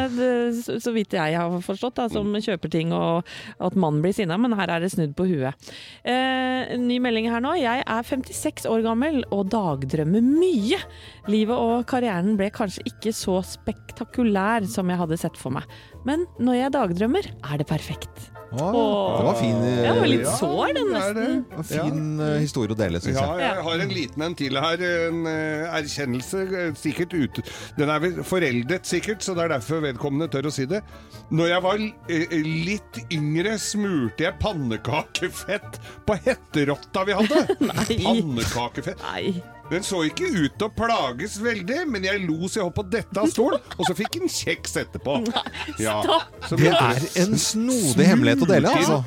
[0.61, 3.27] så- så vidt jeg har forstått, da, som kjøper ting og
[3.61, 5.71] at mannen blir sinna, men her er det snudd på huet.
[6.05, 7.53] Uh, ny melding her nå.
[7.59, 10.81] Jeg er 56 år gammel og dagdrømmer mye.
[11.29, 15.67] Livet og karrieren ble kanskje ikke så spektakulær som jeg hadde sett for meg.
[16.07, 18.31] Men når jeg dagdrømmer, er det perfekt.
[18.51, 18.71] Å,
[19.15, 21.35] det var fin, eh, Jeg var litt sår, den nesten.
[21.53, 22.31] Ja, fin ja.
[22.41, 23.45] historie å dele, syns Ja, jeg.
[23.45, 24.83] jeg har en liten en til her.
[25.07, 27.39] En eh, erkjennelse eh, sikkert ut,
[27.77, 30.81] Den er vel foreldet sikkert, så det er derfor vedkommende tør å si det.
[31.31, 32.35] Når jeg var eh,
[32.67, 37.41] litt yngre, smurte jeg pannekakefett på hetterotta vi hadde.
[37.71, 37.99] Nei.
[38.03, 38.99] Pannekakefett.
[39.07, 39.60] Nei.
[39.71, 43.21] Den så ikke ut til å plages veldig, men jeg lo så jeg på dette
[43.21, 45.21] av stolen, og så fikk den kjeks etterpå.
[45.79, 46.01] Ja.
[46.49, 48.97] Så Det er en snodig hemmelighet å dele, altså.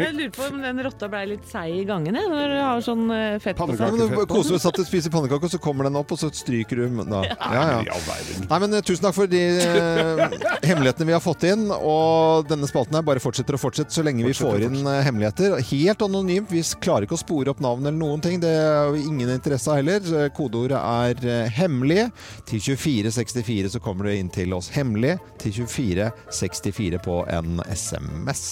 [0.00, 2.84] Jeg lurer på om den rotta ble litt seig i gangen, jeg, når du har
[2.84, 3.94] sånn eh, fett på seg.
[3.94, 6.30] men du koser deg satt og spiser pannekaker, og så kommer den opp, og så
[6.34, 7.22] stryker du da.
[7.28, 7.78] Ja, ja.
[7.94, 8.46] All verden.
[8.50, 11.66] Nei, men eh, Tusen takk for de eh, hemmelighetene vi har fått inn.
[11.74, 15.58] Og denne spalten her bare fortsetter og fortsetter så lenge vi får inn eh, hemmeligheter.
[15.70, 16.52] Helt anonymt.
[16.52, 18.40] Vi klarer ikke å spore opp navn eller noen ting.
[18.42, 20.30] Det har vi ingen interesse av heller.
[20.36, 22.10] Kodeordet er eh, 'hemmelig'.
[22.48, 24.70] Til 2464 så kommer du inn til oss.
[24.74, 28.44] Hemmelig til 2464 på en SMS.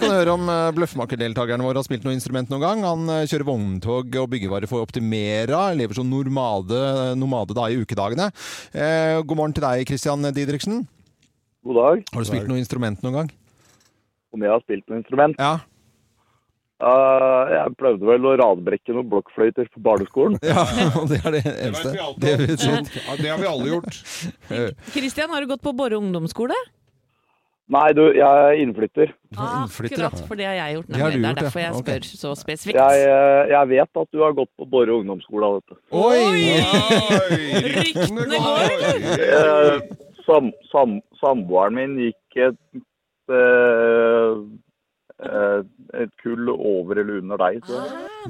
[0.00, 2.84] Vi kan høre om uh, bløffmakerdeltakerne våre har spilt noe instrument noen gang.
[2.88, 5.74] Han eh, kjører vogntog og byggevarer for Optimera.
[5.76, 6.78] Lever som nomade,
[7.20, 8.30] nomade da i ukedagene.
[8.72, 10.86] Eh, god morgen til deg, Christian Didriksen.
[11.68, 12.08] God dag.
[12.14, 13.30] Har du spilt noe instrument noen gang?
[14.32, 15.36] Om jeg har spilt noe instrument?
[15.36, 15.58] Ja.
[16.80, 20.40] Uh, jeg prøvde vel å radbrekke noen blokkfløyter på barneskolen.
[20.48, 20.64] ja
[20.96, 21.92] og det er det Det eneste.
[21.92, 22.34] vi Det.
[23.04, 24.04] Ja, det har vi alle gjort.
[24.96, 26.56] Kristian, har du gått på Borre ungdomsskole?
[27.70, 29.12] Nei, du, jeg er innflytter.
[29.30, 30.08] Du er innflytter, ja.
[30.08, 30.88] Akkurat, for det har jeg gjort.
[30.88, 31.20] Det har Nemlig.
[31.20, 32.18] du Det er derfor jeg spør okay.
[32.22, 32.78] så spesifikt.
[32.80, 35.78] Jeg, eh, jeg vet at du har gått på Borre ungdomsskole, vet du.
[35.94, 36.24] Oi!
[37.20, 37.38] Oi,
[37.76, 39.84] Ryktene går, eller?
[40.26, 42.58] sam, sam, samboeren min gikk et,
[43.30, 44.34] eh, eh,
[45.20, 47.60] et kull over eller under deg.
[47.66, 47.80] Så.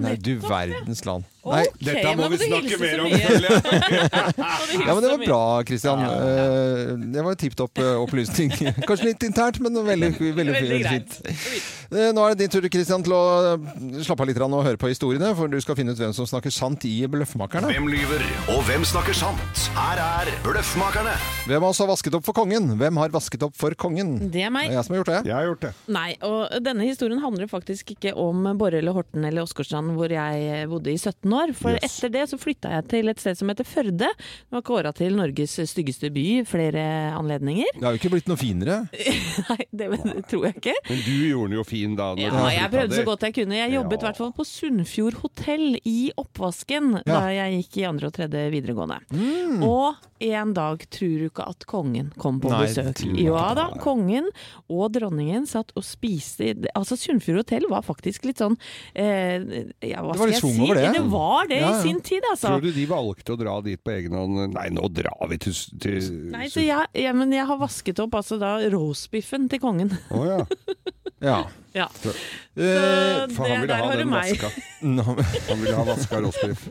[0.00, 1.26] Nei, du verdens land.
[1.40, 1.62] Nei.
[1.81, 4.09] Dette må vi snakke mer om, føler jeg.
[4.11, 6.03] Ja, men Det var bra, Kristian.
[6.05, 8.50] Eh, Det var tipp topp eh, opplysning.
[8.88, 11.16] Kanskje litt internt, men veldig, veldig, Veldig fint.
[11.90, 13.22] Eh, Nå er det din tur, Kristian, til å
[13.55, 13.70] eh,
[14.05, 15.33] slappe av litt grann og høre på historiene.
[15.38, 17.72] For du skal finne ut hvem som snakker sant i Bløffmakerne.
[17.72, 19.64] Hvem lyver, og hvem snakker sant?
[19.79, 21.16] Her er Bløffmakerne.
[21.48, 22.74] Hvem av oss har vasket opp for kongen?
[22.81, 24.16] Hvem har vasket opp for kongen?
[24.31, 24.68] Det er meg.
[24.68, 25.20] Det er jeg som har gjort det.
[25.33, 25.72] Jeg har gjort det.
[25.96, 30.69] Nei, og denne historien handler faktisk ikke om Borre eller Horten eller Åsgårdstrand, hvor jeg
[30.71, 31.53] bodde i 17 år.
[31.55, 31.99] For Yes.
[31.99, 34.09] etter det så flytta jeg til et sted som heter Førde.
[34.11, 36.85] Det var kåra til Norges styggeste by flere
[37.16, 37.66] anledninger.
[37.77, 38.79] Det har jo ikke blitt noe finere.
[39.51, 39.90] Nei, det,
[40.31, 40.75] tror jeg ikke.
[40.88, 42.11] Men du gjorde den jo fin da.
[42.21, 43.59] Ja, jeg prøvde så godt jeg kunne.
[43.61, 44.07] Jeg jobbet i Ja.
[44.11, 49.01] hvert fall på Sunnfjord hotell i oppvasken da jeg gikk i andre og tredje videregående.
[49.66, 53.01] Og en dag tror du ikke at kongen kom på Nei, besøk.
[53.16, 54.27] Jo Ja da, kongen
[54.69, 58.56] og dronningen satt og spiste Altså Sunnfjord hotell var faktisk litt sånn
[58.94, 59.42] eh,
[59.87, 60.52] ja, hva skal jeg si?
[60.61, 60.87] over det.
[60.96, 61.78] Det var det Ja, ja.
[61.78, 62.54] i sin tid, altså.
[62.54, 64.40] Tror du de valgte å dra dit på egen hånd?
[64.54, 68.16] Nei, nå drar vi til, til Nei, så jeg, ja, men jeg har vasket opp
[68.20, 69.94] altså da roastbiffen til kongen.
[70.14, 70.40] Oh, ja.
[71.18, 71.40] Ja.
[71.73, 71.85] Ja.
[71.85, 72.11] Eh,
[73.29, 74.49] Så For han det, ville ha den vaska.
[75.49, 76.64] Han ville ha vaska rostbiff.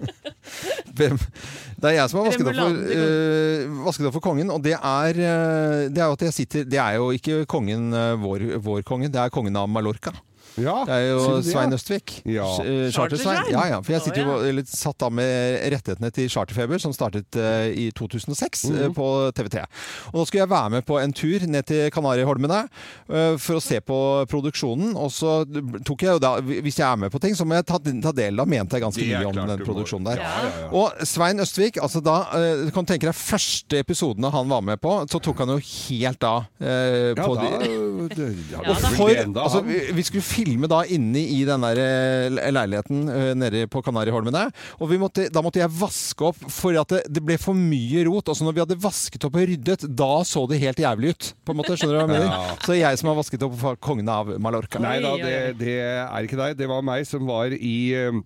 [0.91, 4.59] Det er jeg som har vasket opp, for, uh, eh, vasket opp for kongen, og
[4.65, 8.17] det er, eh, det er jo at jeg sitter Det er jo ikke kongen eh,
[8.19, 10.11] vår, vår konge, det er kongen av Mallorca.
[10.57, 11.73] Ja, Det er jo det, Svein?
[11.73, 12.21] Østvik.
[12.25, 12.47] Ja.
[12.63, 13.51] Eh, Charter-Svein.
[13.51, 13.81] Ja, ja.
[13.81, 17.91] For jeg sitter jo litt satt av med rettighetene til Charterfeber, som startet uh, i
[17.95, 18.89] 2006 mm -hmm.
[18.89, 19.65] uh, på TV3.
[20.13, 22.67] Og nå skulle jeg være med på en tur ned til Kanariholmene
[23.09, 24.95] uh, for å se på produksjonen.
[24.95, 25.45] Og så
[25.85, 28.11] tok jeg jo da Hvis jeg er med på ting, så må jeg ta, ta
[28.11, 30.21] del av, mente jeg ganske mye om den produksjonen der.
[30.21, 30.67] Ja, ja, ja.
[30.71, 34.79] Og Svein Østvik, altså da eh, Du kan tenke deg første episodene han var med
[34.81, 36.45] på, så tok han jo helt av.
[36.61, 38.75] eh, Ja, på da, de, det, ja, da.
[38.75, 39.11] er for,
[39.43, 43.83] altså, vi, vi skulle filme da inne i den der eh, leiligheten eh, nede på
[43.85, 44.47] Kanariholmene.
[44.79, 48.05] Og vi måtte, da måtte jeg vaske opp for at det, det ble for mye
[48.07, 48.31] rot.
[48.31, 51.31] Og så når vi hadde vasket opp og ryddet, da så det helt jævlig ut.
[51.45, 52.33] På en måte, skjønner du hva jeg mener?
[52.33, 52.57] Ja.
[52.65, 54.81] Så jeg som har vasket opp for kongen av Mallorca.
[54.83, 56.59] Nei da, det, det er ikke deg.
[56.59, 58.21] Det var meg som var i eh,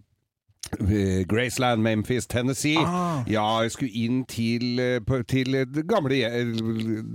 [1.28, 2.78] Graceland, Memphis, Tennessee.
[2.78, 3.24] Ah.
[3.30, 6.20] Ja, jeg skulle inn til, eh, til gamle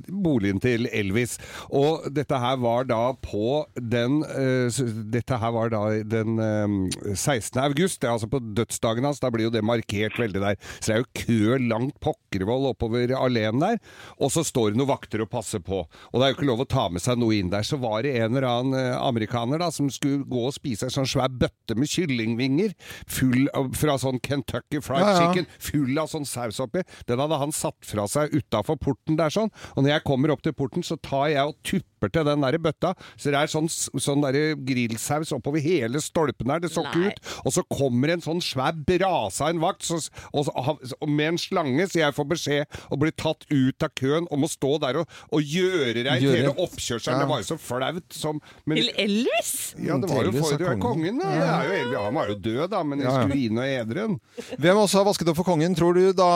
[0.08, 1.38] boligen til Elvis.
[1.70, 4.68] Og dette her var da på den eh,
[5.10, 7.58] Dette her var da den eh, 16.
[7.62, 9.20] august, det er altså på dødsdagen hans.
[9.20, 10.58] Da blir jo det markert veldig der.
[10.78, 13.82] Så det er jo kø langt pokkervoll oppover alene der.
[14.20, 15.82] Og så står det noen vakter og passer på.
[15.84, 17.66] Og det er jo ikke lov å ta med seg noe inn der.
[17.66, 20.94] Så var det en eller annen eh, amerikaner da som skulle gå og spise en
[20.94, 22.74] sånn svær bøtte med kyllingvinger
[23.08, 25.28] full full av, fra sånn Kentucky Fried Ja, ja.
[25.28, 26.82] Chicken, full av sånn saus oppi.
[27.08, 29.52] Den hadde han satt fra seg utafor porten der sånn.
[29.76, 32.58] Og når jeg kommer opp til porten, så tar jeg og tupper til den der
[32.62, 32.94] bøtta.
[33.16, 36.62] Så det er sånn, sånn der grillsaus oppover hele stolpen her.
[36.62, 37.22] Det så ikke ut.
[37.44, 39.98] Og så kommer en sånn svær brase av en vakt så,
[40.32, 44.28] og, og, med en slange, så jeg får beskjed og blir tatt ut av køen
[44.34, 47.18] om å stå der og, og gjøre reint hele oppkjørselen.
[47.18, 47.24] Ja.
[47.24, 49.52] Det var jo så flaut som men, Til Elvis?
[49.82, 51.32] ja, det var jo for, det du er kongen, da.
[51.34, 52.04] Ja.
[52.06, 53.27] han var jo død, da, men jeg ja.
[53.28, 54.16] Stuine og Edren.
[54.58, 56.30] Hvem også har vasket opp for kongen, tror du, da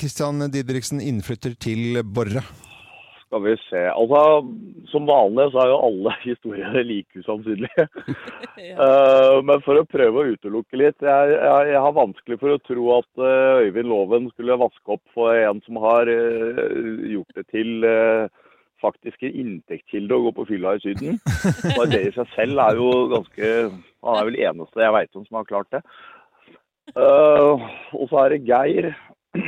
[0.00, 2.44] Christian Didriksen innflytter til Borre?
[3.28, 3.80] Skal vi se.
[3.92, 4.20] Altså,
[4.88, 7.88] som vanlig så er jo alle historier like usannsynlige.
[8.58, 10.96] Eh, men for å prøve å utelukke litt.
[11.04, 15.14] Jeg, jeg, jeg har vanskelig for å tro at uh, Øyvind Loven skulle vaske opp
[15.14, 16.58] for en som har uh,
[17.06, 18.26] gjort det til uh,
[18.82, 21.20] faktisk en inntektskilde å gå på fylla i Syden.
[21.78, 25.26] Bare det i seg selv er jo ganske Han er vel eneste jeg veit om
[25.28, 25.82] som har klart det.
[26.94, 28.92] Eh, og så er det Geir.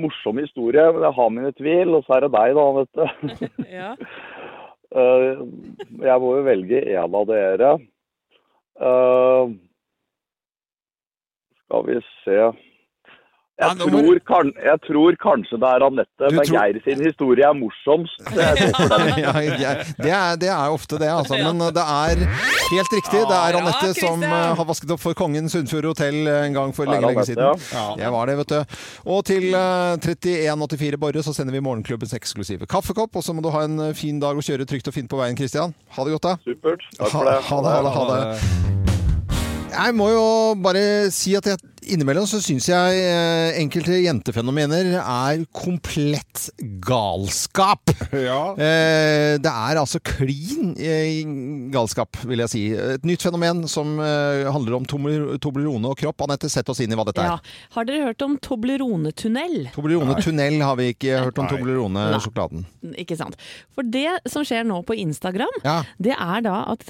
[0.00, 1.94] Morsom historie, men jeg har mine tvil.
[1.98, 3.04] Og så er det deg, da, vet du.
[3.78, 3.92] Ja.
[4.94, 5.42] Eh,
[6.06, 7.74] jeg må jo velge en av dere.
[8.74, 9.54] Uh,
[11.62, 12.38] skal vi se
[13.54, 17.54] jeg tror, kan, jeg tror kanskje det er Anette, men tror- Geir sin historie er
[17.54, 18.18] morsomst.
[18.34, 21.38] ja, det, er, det er ofte det, altså.
[21.38, 22.24] Men det er
[22.72, 23.20] helt riktig.
[23.30, 26.90] Det er Ja, som eh, har vasket opp for Kongen Sunnfjord hotell en gang for
[26.90, 27.62] lenge, lenge siden.
[28.00, 28.76] Det var det, vet du.
[29.14, 33.14] Og til eh, 3184 Borre så sender vi Morgenklubbens eksklusive kaffekopp.
[33.14, 35.38] Og så må du ha en fin dag og kjøre trygt og fint på veien,
[35.38, 35.74] Christian.
[35.94, 36.36] Ha det godt, da.
[36.50, 36.82] Supert.
[36.98, 37.38] Takk Ha, for det.
[37.52, 38.74] ha det, ha det, ha det.
[39.74, 40.26] Jeg må jo
[40.62, 41.58] bare si at jeg,
[41.92, 46.48] innimellom så syns jeg eh, enkelte jentefenomener er komplett
[46.84, 47.92] galskap.
[48.24, 48.54] Ja.
[48.56, 51.24] Eh, det er altså klin eh,
[51.74, 52.62] galskap, vil jeg si.
[52.72, 56.22] Et nytt fenomen som handler om Toblerone og kropp.
[56.24, 57.34] Anette, sett oss inn i hva dette ja.
[57.36, 57.56] er.
[57.74, 59.68] Har dere hørt om Toblerone-tunnel?
[59.74, 61.50] Toblerone-tunnel har vi ikke hørt om.
[61.50, 62.64] Toblerone-sjokoladen.
[63.02, 63.36] Ikke sant.
[63.76, 65.76] For det som skjer nå på Instagram, Ja.
[65.98, 66.86] det er da at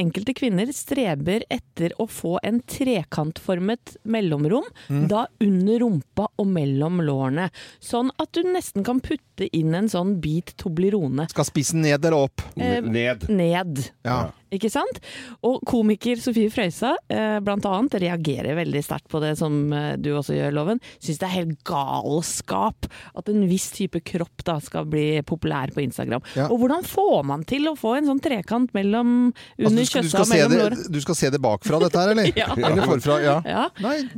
[0.00, 5.08] enkelte kvinner streber etter å få en trekantformet mellomrom, Mm.
[5.08, 7.50] da under rumpa og mellom lårene.
[7.80, 12.16] Sånn at du nesten kan putte inn en sånn bit Toblerone Skal spissen ned eller
[12.24, 12.40] opp?
[12.56, 13.28] Eh, Ned.
[13.28, 13.90] ned.
[14.04, 14.30] Ja.
[14.56, 15.00] Ikke sant?
[15.46, 20.12] Og komiker Sofie Frøysa eh, blant annet reagerer veldig sterkt på det som eh, du
[20.14, 20.82] også gjør, Loven.
[21.02, 25.84] Syns det er helt galskap at en viss type kropp da skal bli populær på
[25.84, 26.24] Instagram.
[26.38, 26.48] Ja.
[26.50, 30.32] Og hvordan får man til å få en sånn trekant mellom under altså, kjøssa og
[30.32, 30.86] mellom låret?
[30.94, 32.32] du skal se det bakfra, dette her, eller?
[32.44, 32.48] Ja.
[32.56, 33.18] Eller forfra?
[33.22, 33.34] Ja.
[33.46, 33.68] Ja.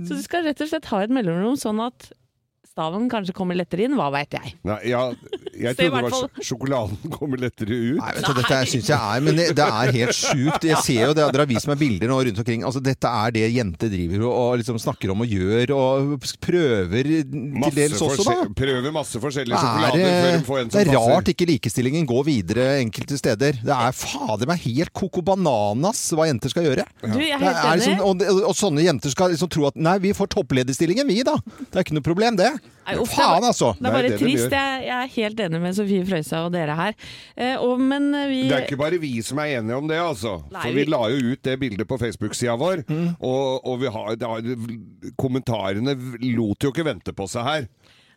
[0.06, 2.08] Så du skal rett og slett ha et mellomrom sånn at
[2.76, 4.52] staven kanskje kommer lettere inn, hva veit jeg.
[4.68, 5.06] Nei, ja,
[5.56, 8.00] jeg trodde det var sjokoladen kommer lettere ut.
[8.02, 10.66] Nei, vet du, dette syns jeg er Men det, det er helt sjukt.
[10.68, 12.66] Jeg ser jo det, Dere har vist meg bilder nå rundt omkring.
[12.68, 17.08] Altså, dette er det jenter driver og, og liksom snakker om og gjør, og prøver
[17.08, 18.36] til dels også, da.
[18.60, 21.16] Prøver masse forskjellige Er sjokolader det, før de får en det som er passer.
[21.16, 23.60] rart ikke likestillingen går videre enkelte steder.
[23.64, 26.84] Det er fader meg helt koko bananas hva jenter skal gjøre.
[27.00, 27.88] Du, jeg er helt er enig.
[27.88, 31.38] liksom, og, og sånne jenter skal liksom tro at nei, vi får topplederstillingen vi, da.
[31.64, 32.52] Det er ikke noe problem, det.
[32.86, 33.72] Nei, uff, det Faen, altså.
[33.78, 34.52] Det er bare Det det de trist.
[34.54, 36.94] Jeg, jeg er helt enig med Sofie Frøysa og dere her.
[37.36, 40.36] Eh, og, men vi Det er ikke bare vi som er enige om det, altså.
[40.52, 42.84] Nei, For vi vi- la jo ut det bildet på Facebook-sida vår,
[43.20, 44.36] og, og vi har, da,
[45.18, 45.96] kommentarene
[46.36, 47.66] lot jo ikke vente på seg her.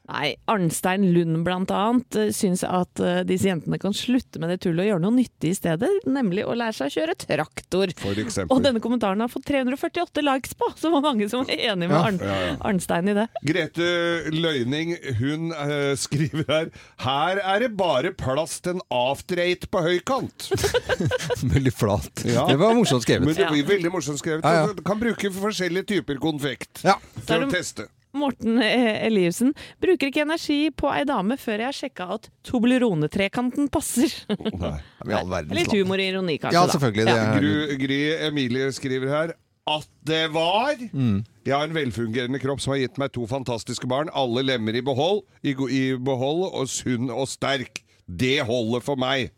[0.10, 4.58] Nei, Arnstein Lund blant annet eh, syns at eh, disse jentene kan slutte med det
[4.63, 7.93] tullet og gjøre noe nyttig i stedet, nemlig å lære seg å kjøre traktor.
[8.02, 8.22] For.
[8.50, 11.98] Og denne kommentaren har fått 348 likes på, så var mange som er enig med
[12.00, 12.02] Ja.
[12.08, 12.56] Arn Ja, ja.
[12.72, 13.28] Arnstein i det.
[13.45, 13.89] Grete
[14.34, 16.72] Løyning, hun uh, skriver her
[17.04, 20.50] Her er det bare plass til en after eight på høykant.
[21.54, 22.26] Veldig flat.
[22.26, 22.48] Ja.
[22.50, 23.28] Det var morsomt skrevet.
[23.30, 24.45] Men det blir veldig morsomt skrevet.
[24.45, 24.74] Ja, ja.
[24.74, 26.98] Du kan bruke forskjellige typer konfekt Ja.
[27.28, 27.88] For å teste.
[28.17, 33.69] Morten eh, Eliussen bruker ikke energi på ei dame før jeg har sjekka at Toblerone-trekanten
[33.74, 34.13] passer.
[34.30, 34.78] Nei.
[35.06, 36.58] I all verdens Litt humor og ironi, kanskje.
[36.58, 37.06] Ja, selvfølgelig.
[37.06, 39.36] Det er, Gry, Gry Emilie skriver her
[39.69, 41.22] at det var Mm.
[41.45, 44.10] Jeg har en velfungerende kropp som har gitt meg to fantastiske barn.
[44.13, 47.84] Alle lemmer i behold, i, i behold og sunn og sterk.
[48.10, 49.30] Det holder for meg.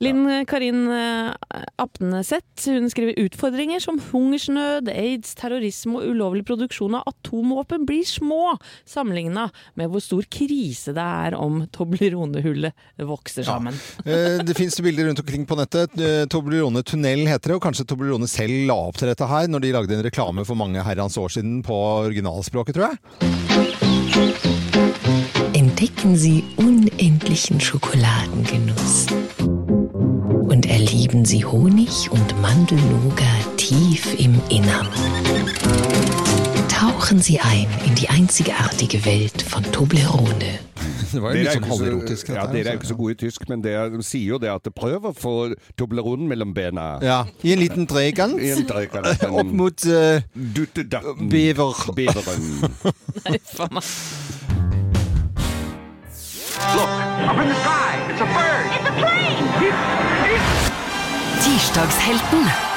[0.00, 1.32] Linn Karin eh,
[1.76, 8.56] Apneseth hun skriver utfordringer som hungersnød, aids, terrorisme og ulovlig produksjon av atomvåpen blir små
[8.88, 13.76] sammenligna med hvor stor krise det er om Toblerone-hullet vokser sammen.
[14.06, 14.40] Ja.
[14.40, 15.92] Det finnes bilder rundt omkring på nettet.
[16.00, 19.66] Eh, Toblerone Tunnel heter det, og kanskje Toblerone selv la opp til dette her når
[19.66, 21.76] de lagde en reklame for mange herrens år siden på
[22.08, 22.96] originalspråket, tror jeg.
[25.60, 29.49] Entdecken Sie unendlichen Schokoladengenuss
[30.60, 34.86] und erleben Sie Honig und Mandelnougat tief im Innern.
[36.68, 40.58] Tauchen Sie ein in die einzigartige Welt von Toblerone.
[41.12, 42.28] Det var jo litt er, sånn halverotisk.
[42.28, 42.74] ja, dere er altså.
[42.76, 45.16] ikke så gode i tysk, men det de sier jo det at det prøver å
[45.16, 45.34] få
[45.80, 46.90] Toblerone mellom bena.
[47.00, 48.36] Ja, I en liten trekant.
[49.40, 51.32] Opp mot uh, Duttedatten.
[51.32, 51.72] bever.
[51.96, 52.52] Beveren.
[53.30, 53.94] Nei, faen meg.
[56.76, 58.10] Look, up in the sky.
[58.12, 58.68] It's a bird.
[58.76, 60.49] It's a plane.
[61.40, 62.69] Tirsdagshelten.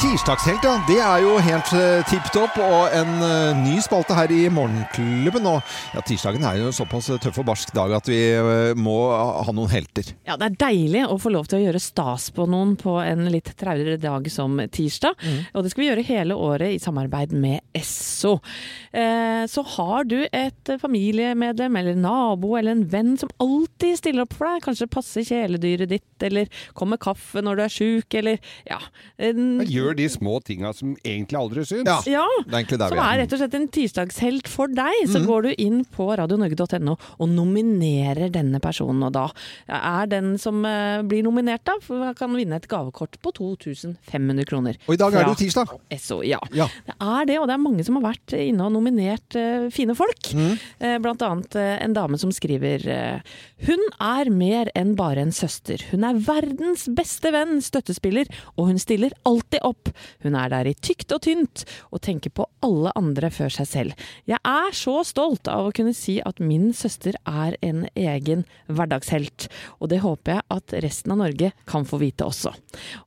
[0.00, 0.78] Tirsdagshelt, ja.
[0.88, 2.54] Det er jo helt uh, tipp topp.
[2.64, 5.44] Og en eh, ny spalte her i Morgenklubben.
[5.50, 5.58] Og
[5.92, 9.52] ja, tirsdagen er jo en såpass tøff og barsk dag at vi eh, må ha
[9.52, 10.08] noen helter.
[10.24, 13.26] Ja, det er deilig å få lov til å gjøre stas på noen på en
[13.32, 15.20] litt traurere dag som tirsdag.
[15.52, 18.38] Og det skal vi gjøre hele året i samarbeid med Esso.
[18.96, 24.38] Eh, så har du et familiemedlem eller nabo eller en venn som alltid stiller opp
[24.38, 28.80] for deg, kanskje passer kjæledyret ditt, eller kommer kaffe når du er sjuk, eller ja.
[29.20, 29.60] en-
[29.90, 31.88] Gjør de små tinga som egentlig aldri syns.
[31.88, 31.98] Ja.
[32.06, 33.18] ja, Det er som er er.
[33.24, 34.98] rett og slett en tirsdagshelt for deg.
[35.10, 39.02] Så går du inn på radionorge.no og nominerer denne personen.
[39.08, 39.26] Og da
[39.66, 44.78] er den som eh, blir nominert, da, for kan vinne et gavekort på 2500 kroner.
[44.86, 45.74] Og i dag er det jo tirsdag.
[45.98, 46.38] SO, ja.
[46.54, 46.68] Ja.
[46.86, 49.96] Det er det, og det er mange som har vært inne og nominert uh, fine
[49.98, 50.30] folk.
[50.36, 52.86] Eh, blant annet uh, en dame som skriver
[53.66, 55.82] Hun er mer enn bare en søster.
[55.90, 59.79] Hun er verdens beste venn, støttespiller, og hun stiller alltid opp.
[60.24, 64.06] Hun er der i tykt og tynt, og tenker på alle andre før seg selv.
[64.28, 69.48] Jeg er så stolt av å kunne si at min søster er en egen hverdagshelt,
[69.80, 72.52] og det håper jeg at resten av Norge kan få vite også.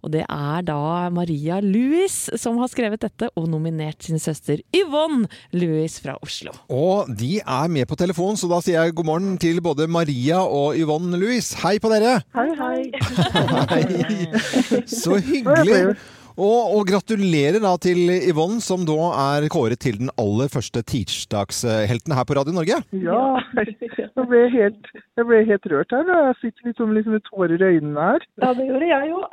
[0.02, 5.30] Og det er da Maria Louis som har skrevet dette, og nominert sin søster Yvonne
[5.56, 6.54] Louis fra Oslo.
[6.74, 10.42] Og de er med på telefon, så da sier jeg god morgen til både Maria
[10.44, 11.54] og Yvonne Louis.
[11.64, 12.20] Hei på dere!
[12.36, 12.80] Hei, hei.
[13.74, 14.84] Hei.
[14.90, 15.96] Så hyggelig.
[16.34, 22.16] Og, og gratulerer da til Yvonne, som da er kåret til den aller første tirsdagshelten
[22.18, 22.80] her på Radio Norge.
[23.06, 23.22] Ja,
[23.60, 26.10] jeg ble helt, jeg ble helt rørt her.
[26.10, 28.26] Jeg fikk liksom, liksom med tårer i øynene her.
[28.42, 29.28] Ja, det gjorde jeg òg.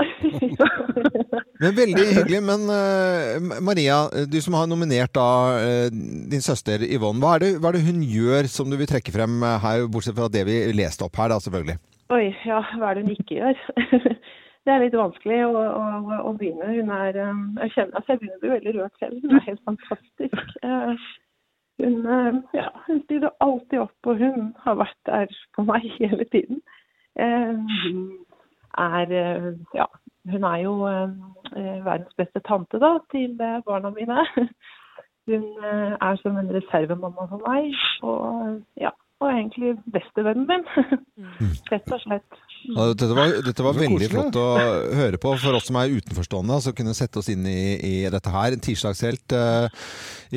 [1.63, 2.43] Men Veldig hyggelig.
[2.51, 7.23] Men uh, Maria, du som har nominert da uh, din søster Yvonne.
[7.25, 10.19] Hva er, det, hva er det hun gjør som du vil trekke frem her, bortsett
[10.19, 11.81] fra det vi leste opp her, da selvfølgelig?
[12.11, 13.67] Oi, ja, hva er det hun ikke gjør?
[14.67, 16.69] Det er litt vanskelig å, å, å begynne.
[16.75, 19.23] Hun er um, Jeg kjenner altså jeg begynner å bli veldig rørt selv.
[19.25, 20.57] Hun er helt fantastisk.
[20.63, 21.07] Eh,
[21.81, 26.27] Hun, eh, ja, hun stiller alltid opp, og hun har vært der for meg hele
[26.35, 26.61] tiden.
[27.17, 28.03] Eh, Hun
[28.79, 29.15] er
[29.75, 29.87] Ja,
[30.31, 34.27] hun er jo verdens beste tante da, til barna mine.
[35.31, 40.65] Hun er som en reservemamma for meg, og ja, og egentlig bestevennen min.
[41.73, 42.41] Rett og slett.
[42.69, 44.11] Ja, dette var, dette var veldig koselig.
[44.13, 44.47] flott å
[44.99, 48.33] høre på for oss som er utenforstående, altså kunne sette oss inn i, i dette
[48.35, 48.57] her.
[48.57, 49.35] En tirsdagshelt.
[49.37, 49.87] Eh,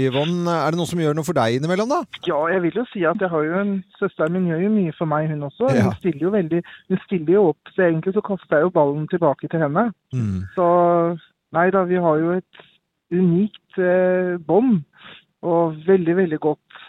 [0.05, 1.99] Yvonne, er det noe som gjør noe for deg innimellom, da?
[2.27, 4.95] Ja, jeg vil jo si at jeg har jo en Søsteren min gjør jo mye
[4.97, 5.69] for meg, hun også.
[5.75, 5.89] Ja.
[5.89, 9.05] Hun stiller jo veldig Hun stiller jo opp, så egentlig så kaster jeg jo ballen
[9.11, 9.89] tilbake til henne.
[10.15, 10.39] Mm.
[10.55, 10.67] Så
[11.53, 12.65] nei da, vi har jo et
[13.13, 14.81] unikt eh, bånd.
[15.43, 16.83] Og veldig, veldig godt.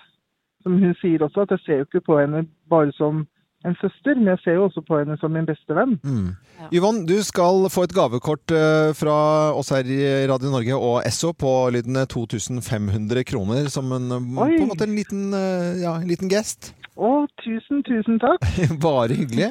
[0.62, 3.24] Som hun sier også, at jeg ser jo ikke på henne bare som
[3.64, 5.96] en søster, men jeg ser jo også på henne som min beste venn.
[6.04, 6.34] Mm.
[6.74, 9.16] Yvonne, du skal få et gavekort eh, fra
[9.56, 10.00] oss her i
[10.30, 14.96] Radio Norge og Esso på lydende 2500 kroner som en, eh, på en måte en
[14.96, 16.74] liten, eh, ja, en liten gest.
[16.94, 18.44] Å, tusen, tusen takk.
[18.84, 19.48] Bare hyggelig.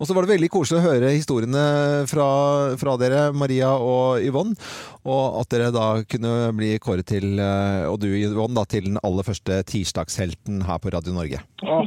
[0.00, 1.64] Og så var det veldig koselig å høre historiene
[2.08, 2.28] fra,
[2.80, 4.56] fra dere, Maria og Yvonne.
[5.04, 9.00] Og at dere da kunne bli kåret til, eh, og du Yvonne, da, til den
[9.04, 11.42] aller første tirsdagshelten her på Radio Norge.
[11.68, 11.82] Å,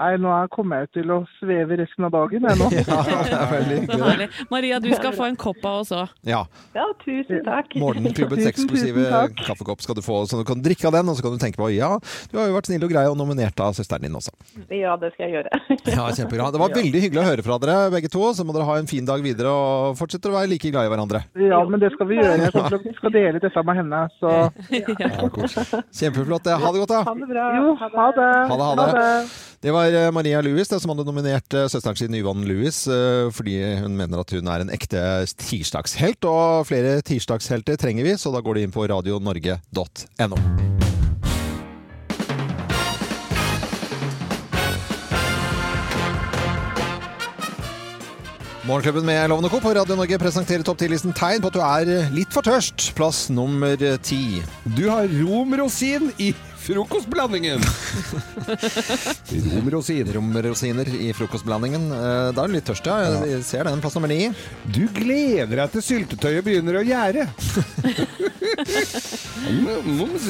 [0.00, 2.68] nei, nå er- kommer jeg til å sveve resten av dagen, jeg nå.
[2.90, 3.44] Ja, det er.
[3.52, 4.28] Herlig.
[4.50, 6.08] Maria, du skal få en kopp av oss òg.
[6.26, 6.40] Ja.
[6.74, 7.74] Ja, tusen takk.
[7.76, 9.04] Tusen eksklusive
[9.44, 11.60] kaffekopp skal du få, så du kan drikke av den, og så kan du tenke
[11.60, 11.92] på ja,
[12.32, 14.32] du har jo vært snill og grei og nominert av søsteren din også.
[14.72, 15.62] Ja, det skal jeg gjøre.
[16.00, 16.50] Ja, kjempebra.
[16.54, 18.88] Det var veldig hyggelig å høre fra dere begge to, så må dere ha en
[18.90, 21.22] fin dag videre og fortsette å være like glad i hverandre.
[21.40, 22.48] Ja, men det skal vi gjøre.
[22.48, 24.34] Jeg skal dele dette med henne, så
[25.92, 26.46] Kjempeflott.
[26.50, 27.02] Ha det godt, da.
[27.06, 27.46] Ha det bra.
[27.58, 28.28] Jo, ha det.
[28.50, 29.14] Ha det, ha det.
[29.60, 33.28] Det var eh, Maria Louis det, som hadde nominert eh, søsteren sin Yvonne Louis eh,
[33.34, 35.00] fordi hun mener at hun er en ekte
[35.40, 36.26] tirsdagshelt.
[36.28, 40.40] Og flere tirsdagshelter trenger vi, så da går du inn på radionorge.no.
[48.68, 49.58] Morgenklubben med Lovende Co.
[49.64, 52.92] på Radio Norge presenterer topp 10-listen tegn på at du er litt for tørst.
[52.94, 53.74] Plass nummer
[54.04, 54.44] ti.
[54.76, 56.30] Du har romrosin i
[56.70, 57.60] Frokostblandingen!
[59.56, 60.12] Romrosiner.
[60.14, 61.88] Romrosiner i frokostblandingen.
[61.92, 63.24] Eh, Da er du litt tørst, ja.
[63.26, 63.80] Jeg ser den.
[63.82, 64.28] Plass nummer ni.
[64.70, 67.26] Du gleder deg til syltetøyet begynner å gjære.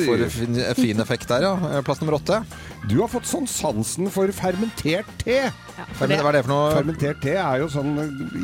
[0.01, 1.55] For fin, fin effekt der, ja.
[1.75, 2.41] Eh, Plass nummer åtte.
[2.89, 5.51] Du har fått sånn sansen for fermentert te.
[5.95, 6.71] for det- Hva er det for noe?
[6.75, 7.93] Fermentert te er jo sånn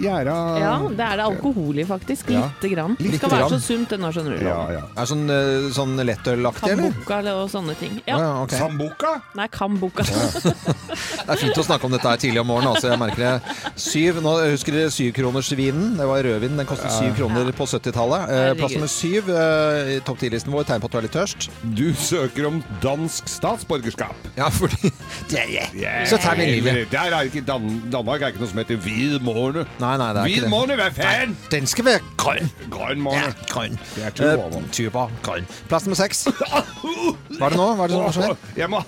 [0.02, 2.30] gjæra Ja, det er det alkohol i, faktisk.
[2.30, 2.50] Ja.
[2.60, 2.96] Lite grann.
[2.98, 4.44] Det skal være så sunt det nå, skjønner du.
[4.44, 4.82] Ja, ja.
[4.96, 6.92] Er sånn, eh, sånn lettølaktig, eller?
[6.92, 8.00] Kambuka og sånne ting.
[8.06, 8.50] Ja, Ah, ja, ok.
[8.50, 9.22] Sambuca?
[9.34, 10.04] Nei, kambuka.
[10.04, 12.74] Det er fint å snakke om dette her tidlig om morgenen.
[12.76, 13.42] Altså, jeg merker det.
[13.76, 15.96] Syv, nå husker dere syvkronersvinen.
[15.96, 16.56] Det var rødvin.
[16.56, 18.28] Den kostet syv kroner på 70-tallet.
[18.30, 20.64] Eh, Plass nummer syv eh, i topp 10-listen vår.
[20.64, 21.48] Tegn på at du er litt tørst.
[21.74, 24.14] Du søker om dansk statsborgerskap.
[24.36, 24.90] Ja, fordi
[25.30, 25.46] det er
[25.76, 26.06] Yeah.
[26.08, 26.86] Så tar vi lille.
[26.90, 29.64] Der er ikke Dan Danmark er ikke noe som heter hvit måne.
[29.80, 30.50] Nei, nei, det er ikke det.
[30.52, 31.36] måne, hva faen?
[31.52, 32.50] Den skal være grønn.
[32.70, 33.34] Grønn Ja, måne.
[33.50, 33.78] grønn.
[33.96, 35.46] Det er tuba, uh, tuba, grønn.
[35.70, 36.26] Plass nummer seks.
[37.38, 37.68] Hva er det nå?
[37.78, 38.36] Hva er det som skjer?
[38.56, 38.82] Jeg må,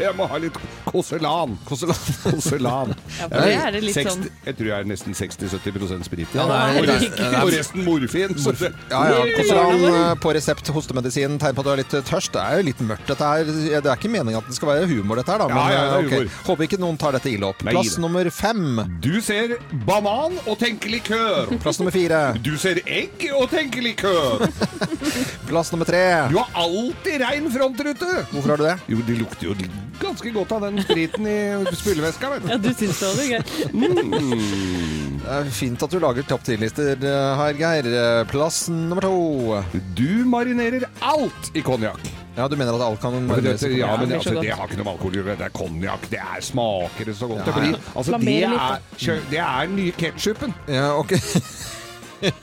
[0.00, 0.56] jeg må ha litt
[0.88, 1.56] koselan.
[1.68, 2.94] Koselan.
[3.16, 6.34] Ja, for det er det litt 60 sånn Jeg tror jeg er nesten 60-70 sprit.
[6.36, 8.34] Ja, det er- og, resten, det er- og resten morfin.
[8.38, 9.22] Så det, Ja, ja.
[9.38, 12.32] Koseran eh, på resept, hostemedisin, tegn på at du er litt tørst.
[12.36, 13.44] Det er jo litt mørkt, dette her.
[13.48, 15.48] Det er ikke meningen at det skal være humor, dette her, da.
[15.48, 16.30] Men Ja, ja, det er eh, humor.
[16.50, 17.64] håper ikke noen tar dette ille opp.
[17.66, 18.62] Plass nummer fem.
[19.00, 19.56] Du ser
[19.88, 21.56] banan og tenker likør.
[21.64, 22.20] Plass nummer fire.
[22.44, 24.46] Du ser egg og tenker likør.
[25.48, 26.04] Plass nummer tre.
[26.30, 28.12] Du har alltid rein frontrute.
[28.32, 28.76] Hvorfor har du det?
[28.92, 29.56] Jo, det lukter jo
[30.00, 31.36] ganske godt av den spriten i
[31.76, 32.68] spyleveska, Ja, du.
[32.76, 33.40] syns det var gøy.
[33.72, 35.20] Mm.
[35.22, 37.88] Det er fint at du lager topp 10-lister eh, her, Geir.
[37.90, 39.62] Eh, Plass nummer to.
[39.98, 42.02] Du marinerer alt i konjakk.
[42.36, 44.52] Ja, du mener at alt kan Men marineres det, i ja, men det altså, det
[44.52, 45.22] har ikke noe alkohol i.
[45.30, 46.04] Det er konjakk.
[46.12, 47.62] Det er smaker det så godt Ja, det ja.
[47.62, 47.88] blir.
[47.96, 50.54] Altså, det er, det er den nye ketsjupen.
[50.68, 51.16] Ja, ok.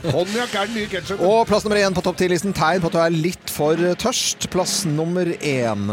[0.03, 1.23] Konjakk er den nye ketsjupen.
[1.29, 2.53] Og plass nummer én på topp 10-listen.
[2.57, 4.49] Tegn på at du er litt for tørst.
[4.53, 5.87] Plass nummer én.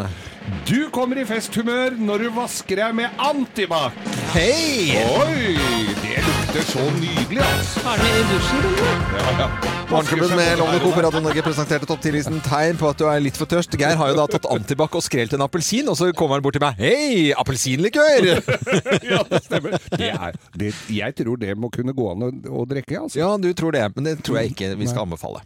[0.69, 3.97] Du kommer i festhumør når du vasker deg med antibac.
[4.33, 4.95] Hei!
[4.97, 7.83] Oi, det lukter så nydelig, altså.
[7.85, 8.81] Har den i dusjen, du?
[9.19, 9.49] Ja, ja.
[9.91, 10.93] Morgenklubben med Lovende Co.
[11.03, 13.75] Radio Norge presenterte topp 10-listen tegn på at du er litt for tørst.
[13.81, 16.57] Geir har jo da tatt antibac og skrelt en appelsin, og så kommer han bort
[16.57, 16.79] til meg.
[16.81, 18.31] Hei, appelsinlikør!
[19.13, 19.77] ja, det stemmer.
[19.93, 22.33] Det er, det, jeg tror det må kunne gå an å,
[22.63, 23.21] å drikke, altså.
[23.21, 25.43] Ja, du tror det, men det tror jeg ikke vi skal anbefale.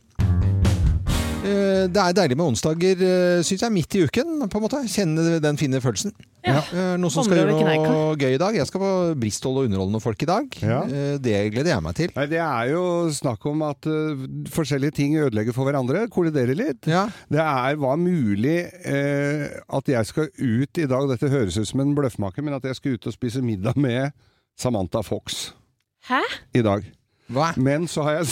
[1.45, 3.03] Eh, Det er deilig med onsdager,
[3.45, 4.49] syns jeg, midt i uken.
[4.49, 4.80] på en måte.
[4.88, 6.12] Kjenne den fine følelsen.
[6.45, 6.59] Ja.
[6.72, 8.57] Eh, Noen som skal gjøre noe gøy i dag.
[8.57, 8.90] Jeg skal på
[9.20, 10.57] Bristol og underholde noen folk i dag.
[10.61, 10.80] Ja.
[10.84, 12.11] Eh, Det gleder jeg meg til.
[12.16, 12.82] Nei, Det er jo
[13.12, 16.86] snakk om at uh, forskjellige ting ødelegger for hverandre, kolliderer litt.
[16.86, 17.07] Ja.
[17.30, 21.80] Det er var mulig uh, at jeg skal ut i dag, dette høres ut som
[21.80, 24.12] en bløffmaker, men at jeg skal ut og spise middag med
[24.57, 25.53] Samantha Fox
[26.09, 26.20] Hæ?
[26.55, 26.84] i dag.
[27.32, 27.55] Hva?
[27.57, 28.28] Men så har jeg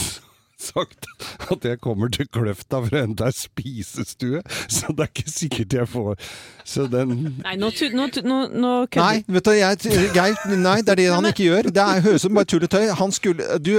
[0.62, 1.06] sagt
[1.52, 5.76] at jeg kommer til Kløfta for å hente ei spisestue, så det er ikke sikkert
[5.80, 6.16] jeg får
[6.64, 9.78] Så den Nei, nå, tu- nå, nå, nå Nei, vet du, jeg,
[10.14, 11.68] Geir, nei, det er det han ikke gjør.
[11.74, 12.84] Det høres ut som bare tull og tøy.
[13.00, 13.72] Han skulle, du,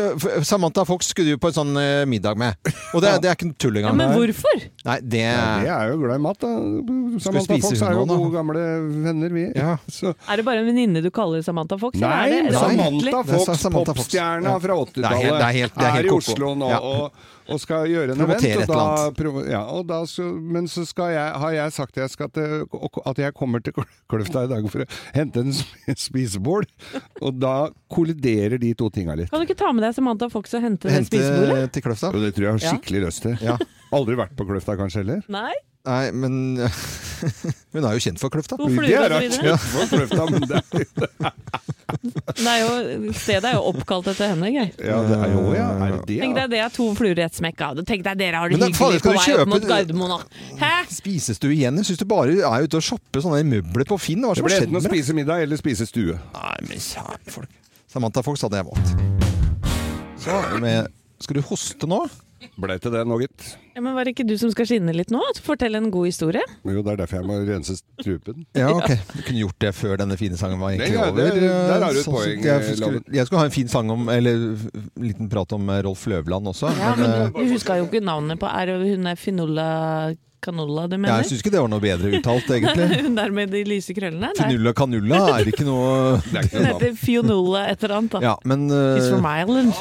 [0.45, 2.57] Samantha Fox skulle du på en sånn eh, middag med.
[2.93, 4.65] Og det, det er ikke tull Ja, men hvorfor?
[4.87, 6.51] Nei, det ja, Vi er jo glad i mat, da.
[7.23, 8.65] Samantha Fox er jo gode, gamle
[9.07, 9.45] venner, vi.
[9.57, 9.77] Ja.
[9.87, 11.97] Så Er det bare en venninne du kaller Samantha Fox?
[12.03, 14.03] Nei, eller er det Samantha Fox, Samantha Fox.
[14.03, 14.59] popstjerna Ja.
[14.67, 16.19] fra Det er helt- 80-tallet, er, er helt- er i koko.
[16.23, 16.79] Oslo nå Ja.
[16.79, 17.11] og,
[17.51, 18.69] og skal gjøre en Promotere event.
[18.71, 22.29] Og da, ja, og da så, men så skal jeg, har jeg sagt jeg skal
[22.35, 22.63] til,
[23.05, 23.75] at jeg kommer til
[24.09, 25.51] Kløfta i dag for å hente en
[25.97, 26.69] spisebord.
[27.21, 27.55] Og da
[27.93, 29.29] kolliderer de to tinga litt.
[29.33, 31.73] Kan du ikke ta med deg Samantha Fox og hente det Hente spisebordet?
[31.75, 32.13] til Kløfta?
[32.15, 32.73] Jo, det tror jeg har Ja.
[32.77, 33.37] skikkelig lyst til.
[33.43, 33.57] Ja.
[33.93, 35.21] Aldri vært på Kløfta kanskje heller?
[35.29, 35.51] Nei?
[35.83, 36.35] Nei, men
[37.75, 38.55] Hun er jo kjent for Kløfta.
[38.55, 39.57] Fluer er og så rart videre.
[39.59, 44.71] for Kløfta, men det er, er jo, stedet er jo oppkalt etter henne, Geir.
[44.79, 46.23] ja, det er jo ja, er det ja.
[46.23, 47.63] Tenk deg det er to fluer i et smekk.
[47.75, 47.85] det.
[47.89, 50.13] Tenk deg dere har det hyggelig på vei opp kjøpe- mot Gardermoen.
[50.13, 50.57] nå.
[50.61, 50.71] Hæ?
[50.93, 51.75] Spisestue igjen?
[51.81, 54.21] Jeg syns du bare er ute og shopper sånne møbler på Finn.
[54.21, 56.19] Hva Det som har blir skjedd enten å spise middag eller spise stue.
[56.37, 57.49] Nei, men kjære folk.
[57.89, 58.93] Samantha Fox hadde jeg valgt.
[60.23, 60.87] Så, med,
[61.19, 61.99] skal du hoste nå?
[62.59, 63.45] Ble til det nå, gitt.
[63.73, 65.21] Ja, men Var det ikke du som skal skinne litt nå?
[65.43, 66.43] Fortell en god historie.
[66.63, 68.43] Jo, det er derfor jeg må rense strupen.
[68.57, 68.91] Ja, ok.
[69.13, 71.39] Du kunne gjort det før denne fine sangen var egentlig Ja, over.
[71.39, 72.43] der har du et Sånn poeng.
[72.45, 75.81] Jeg skulle, jeg skulle ha en fin sang om Eller en liten prat om eh,
[75.87, 76.69] Rolf Løvland også.
[76.77, 79.67] Ja, men, eh, men Du huska jo ikke navnet på Er hun er Finolla
[80.43, 81.21] Canolla du mener.
[81.23, 82.87] jeg syns ikke det var noe bedre uttalt, egentlig.
[83.05, 84.31] Hun der med de lyse krøllene?
[84.37, 85.87] Finulla Canulla er ikke noe
[86.37, 88.17] er hun heter Fionulla et eller annet.
[88.17, 88.21] da.
[88.23, 89.73] Ja, men She's eh, from Ireland.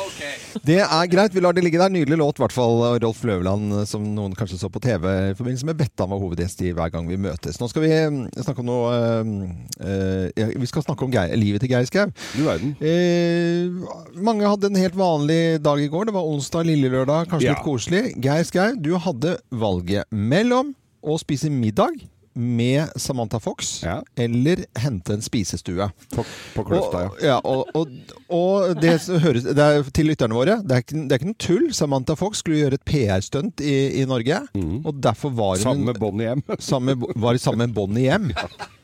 [0.69, 1.35] det er greit.
[1.35, 1.93] Vi lar det ligge der.
[1.93, 2.81] Nydelig låt, i hvert fall.
[3.03, 6.63] Rolf Løvland, eh, som noen kanskje så på TV i forbindelse med Bettan var hovedgjest
[6.67, 7.59] i Hver gang vi møtes.
[7.61, 9.33] Nå skal vi mm, snakke om noe uh,
[9.83, 12.07] uh, Vi skal snakke om Geir, livet til Geir Skau.
[12.37, 12.75] Du verden.
[12.83, 13.67] Eh,
[14.23, 16.09] mange hadde en helt vanlig dag i går.
[16.09, 17.57] Det var onsdag, lille lørdag, kanskje Ja.
[17.57, 18.03] litt koselig.
[18.23, 20.51] Geir Skau, du hadde valget mellom
[21.03, 21.96] å spise middag
[22.35, 23.83] med Samantha Fox,
[24.16, 25.89] eller hente en spisestue.
[26.14, 26.24] På,
[26.55, 27.39] på Kløfta, og, ja.
[27.45, 27.93] Og, og,
[28.33, 31.41] og det høres det er til lytterne våre, det er, ikke, det er ikke noe
[31.47, 31.66] tull.
[31.76, 34.43] Samantha Fox skulle gjøre et PR-stunt i, i Norge,
[34.83, 36.43] og derfor var hun Sammen med Bonnie hjem.
[36.72, 38.30] Samme, var sammen med Bonnie hjem.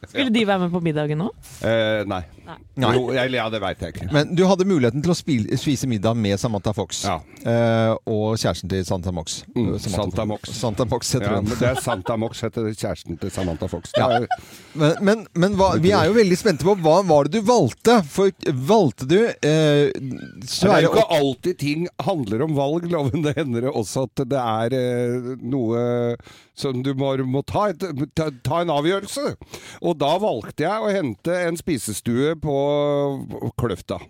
[0.09, 1.27] Skulle de være med på middagen nå?
[1.67, 2.23] Eh, nei.
[2.49, 2.93] Nei.
[2.95, 4.07] Jo, jeg, ja, det veit jeg ikke.
[4.15, 7.03] Men du hadde muligheten til å spise, spise middag med Samantha Fox.
[7.05, 9.43] Eh, og kjæresten til Santa Mox.
[9.57, 10.49] Mm, Santa Mox.
[10.57, 11.51] Santa Mox heter Ja, hun.
[11.51, 13.93] men det er Santa Mox heter kjæresten til Samantha Fox.
[13.97, 14.09] Ja.
[14.19, 14.27] er-
[14.79, 17.97] Men, men, men hva, vi er jo veldig spente på hva var det du valgte?
[18.07, 18.31] For
[18.69, 23.25] valgte du eh, Det er jo ikke alltid ting handler om valg, loven.
[23.25, 25.83] Det hender det også at det er eh, noe
[26.59, 27.83] som du må, må ta, et,
[28.19, 29.33] ta, ta en avgjørelse.
[29.83, 32.57] Og da valgte jeg å hente en spisestue på
[33.59, 34.01] Kløfta.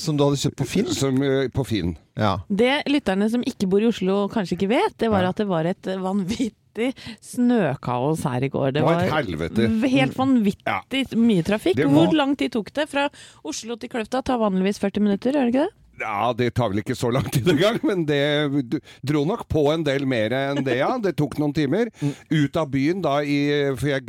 [0.00, 0.88] Som du hadde kjøpt på Finn?
[0.90, 1.92] Som, eh, på Finn.
[2.18, 2.36] Ja.
[2.50, 5.68] Det lytterne som ikke bor i Oslo kanskje ikke vet, det var at det var
[5.70, 6.52] et vanvittig
[7.24, 8.72] snøkaos her i går.
[8.74, 9.68] Det var var et helvete.
[9.90, 11.78] helt vanvittig mye trafikk.
[11.78, 13.08] Var- Hvor lang tid tok det fra
[13.44, 14.22] Oslo til Kløfta?
[14.24, 15.72] Tar vanligvis 40 minutter, gjør det ikke det?
[16.00, 19.84] Ja, det tar vel ikke så lang tid engang, men det dro nok på en
[19.86, 20.98] del mer enn det, ja.
[20.98, 21.86] Det tok noen timer.
[22.34, 23.36] Ut av byen da i
[23.78, 24.02] For jeg,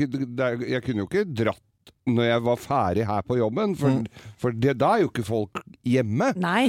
[0.66, 1.62] jeg kunne jo ikke dratt
[2.06, 4.04] når jeg var ferdig her på jobben, for,
[4.38, 6.28] for det, da er jo ikke folk hjemme.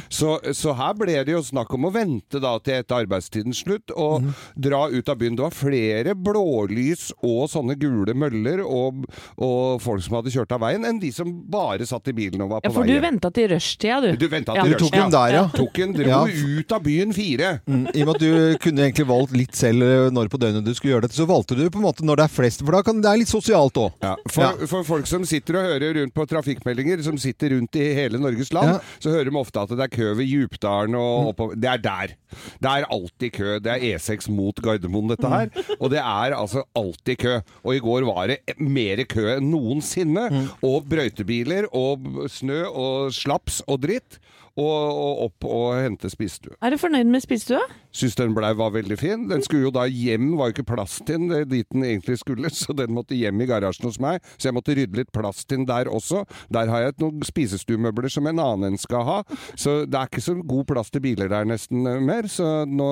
[0.08, 3.92] Så, så her ble det jo snakk om å vente da til etter arbeidstidens slutt
[3.92, 5.36] og dra ut av byen.
[5.36, 9.04] Det var flere blålys og sånne gule møller og,
[9.36, 12.54] og folk som hadde kjørt av veien, enn de som bare satt i bilen og
[12.54, 12.96] var Ja, på for veien.
[13.02, 14.10] du venta til rushtida, du.
[14.16, 14.40] Du Ja.
[14.64, 15.44] til Du tok den der, ja.
[15.52, 16.22] Tok en, dro Ja.
[16.24, 17.60] ut av byen fire.
[17.68, 20.64] Mm, I og med at du kunne egentlig valgt litt selv eh, når på døgnet
[20.64, 22.72] du skulle gjøre dette, så valgte du på en måte når det er flest, for
[22.72, 23.92] da kan det er litt sosialt òg.
[24.32, 28.18] For, for folk som sitter og hører rundt på trafikkmeldinger, som sitter rundt i hele
[28.22, 28.78] Norges land, Ja.
[29.02, 31.54] så hører de ofte at det er kø ved Djupdalen og oppover.
[31.58, 32.14] Det er der.
[32.62, 33.58] Det er alltid kø.
[33.58, 35.50] Det er E6 mot Gardermoen, dette her.
[35.80, 37.36] Og det er altså alltid kø.
[37.64, 40.26] Og i går var det mer kø enn noensinne.
[40.62, 44.18] Og brøytebiler og snø og slaps og dritt.
[44.56, 46.54] Og, og opp og hente spisestue.
[46.64, 47.58] Er du fornøyd med spisestua?
[47.96, 49.26] Syns den ble, var veldig fin.
[49.30, 52.18] Den skulle jo da hjem, var jo ikke plass til den er dit den egentlig
[52.20, 54.20] skulle, så den måtte hjem i garasjen hos meg.
[54.36, 56.24] Så jeg måtte rydde litt plass til den der også.
[56.52, 59.18] Der har jeg et noen spisestuemøbler som en annen enn skal ha.
[59.54, 62.28] Så det er ikke så god plass til biler der nesten eh, mer.
[62.30, 62.90] Så nå,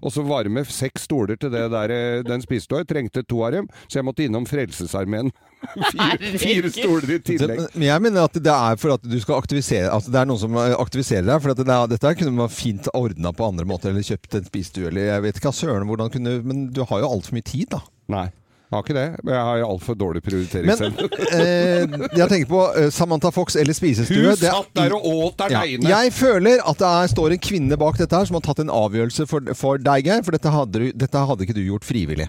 [0.00, 3.22] og så var det med seks stoler til det der, den den og Jeg trengte
[3.26, 5.32] to av dem, så jeg måtte innom Frelsesarmeen.
[5.94, 7.60] Fire, fire stoler i tillegg.
[7.72, 10.40] Men jeg mener at det er for at du skal aktivisere Altså det er noen
[10.42, 11.38] som aktiviserer deg.
[11.40, 14.43] For at det er, dette kunne man fint ordna på andre måter, eller kjøpt en
[14.48, 17.46] spisestue, eller jeg vet ikke hva søren hvordan kunne Men du har jo altfor mye
[17.46, 17.80] tid, da.
[18.14, 18.26] Nei.
[18.64, 19.24] Jeg har ikke det.
[19.24, 21.02] men Jeg har altfor dårlig prioritering Men selv.
[21.36, 21.84] eh,
[22.18, 24.16] jeg tenker på eh, Samantha Fox eller spisestue.
[24.24, 25.60] Hun Det satt der og åt der ja.
[25.62, 25.90] Deine.
[25.92, 28.72] Jeg føler at det er, står en kvinne bak dette her som har tatt en
[28.74, 30.24] avgjørelse for, for deg, Geir.
[30.26, 32.26] For dette hadde, du, dette hadde ikke du gjort frivillig.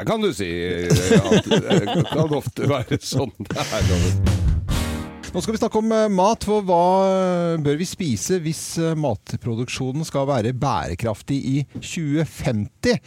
[0.00, 0.50] Det kan du si.
[0.50, 4.39] eh, At det kan ofte være sånn det er.
[5.30, 6.42] Nå skal vi snakke om eh, mat.
[6.42, 12.98] For hva eh, bør vi spise hvis eh, matproduksjonen skal være bærekraftig i 2050?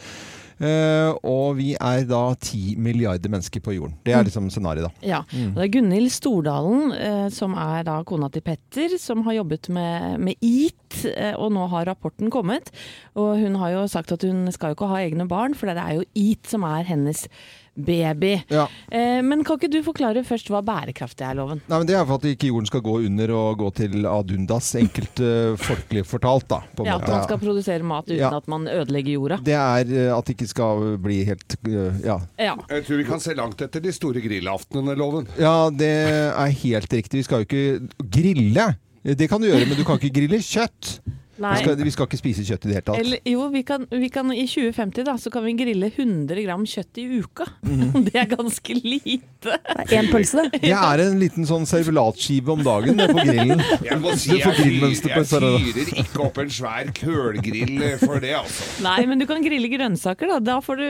[0.54, 3.96] Uh, og vi er da 10 milliarder mennesker på jorden.
[4.06, 5.08] Det er liksom scenarioet, da.
[5.10, 5.18] Ja.
[5.50, 9.66] Og det er Gunhild Stordalen, uh, som er da kona til Petter, som har jobbet
[9.74, 12.70] med, med EAT, uh, og nå har rapporten kommet.
[13.18, 15.82] Og hun har jo sagt at hun skal jo ikke ha egne barn, for det
[15.82, 17.26] er jo EAT som er hennes
[17.74, 18.32] baby.
[18.50, 21.60] Eh, men kan ikke du forklare først hva bærekraftig er, Loven?
[21.68, 24.68] Nei, men Det er for at ikke jorden skal gå under og gå til adundas,
[24.78, 26.60] enkelt eh, folkelig fortalt, da.
[26.76, 28.30] På en Ja, At man skal produsere mat uten Ja.
[28.36, 29.40] at man ødelegger jorda.
[29.44, 32.18] Det er eh, at det ikke skal bli helt eh, Ja.
[32.38, 32.54] Ja.
[32.70, 35.26] Jeg tror vi kan se langt etter de store grillaftenene, Loven.
[35.38, 35.90] Ja, det
[36.30, 37.18] er helt riktig.
[37.24, 38.74] Vi skal jo ikke grille.
[39.04, 40.98] Det kan du gjøre, men du kan ikke grille kjøtt.
[41.42, 41.54] Nei.
[41.56, 43.00] Vi skal, vi skal ikke spise kjøtt i det hele tatt.
[43.00, 46.62] Eller, jo, vi kan, vi kan, i 2050 da, så kan vi grille 100 gram
[46.68, 47.48] kjøtt i uka.
[47.66, 47.82] Mm.
[48.06, 49.56] Det er ganske lite.
[49.92, 50.60] Én pølse, det.
[50.62, 53.62] Det er en liten sånn servelatskive om dagen det, på grillen.
[53.88, 58.68] Jeg må si jeg, fyrer, jeg fyrer ikke opp en svær kølgrill for det, altså.
[58.84, 60.38] Nei, men du kan grille grønnsaker, da.
[60.44, 60.86] Da får du,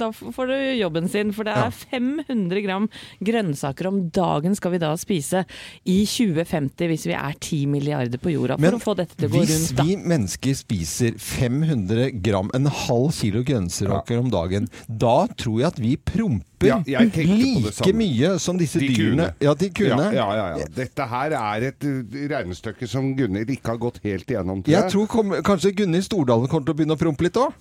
[0.00, 1.32] da får du jobben sin.
[1.36, 2.88] For det er 500 gram
[3.24, 5.44] grønnsaker om dagen skal vi da spise
[5.88, 8.58] i 2050, hvis vi er 10 milliarder på jorda.
[8.58, 9.87] For Men å få dette til å gå rundt, da.
[9.88, 15.80] Vi mennesker spiser 500 gram, en halv kilo grønnsaker om dagen, da tror jeg at
[15.80, 19.28] vi promper like mye som disse De dyrene.
[19.28, 19.46] kuene.
[19.46, 20.08] Ja, de kuene.
[20.16, 20.28] Ja,
[20.58, 20.66] ja.
[20.74, 22.00] Dette her er et uh,
[22.34, 26.66] regnestykke som Gunhild ikke har gått helt igjennom, Jeg tror kom, kanskje Gunhild Stordalen kommer
[26.68, 27.54] til å begynne å prompe litt òg.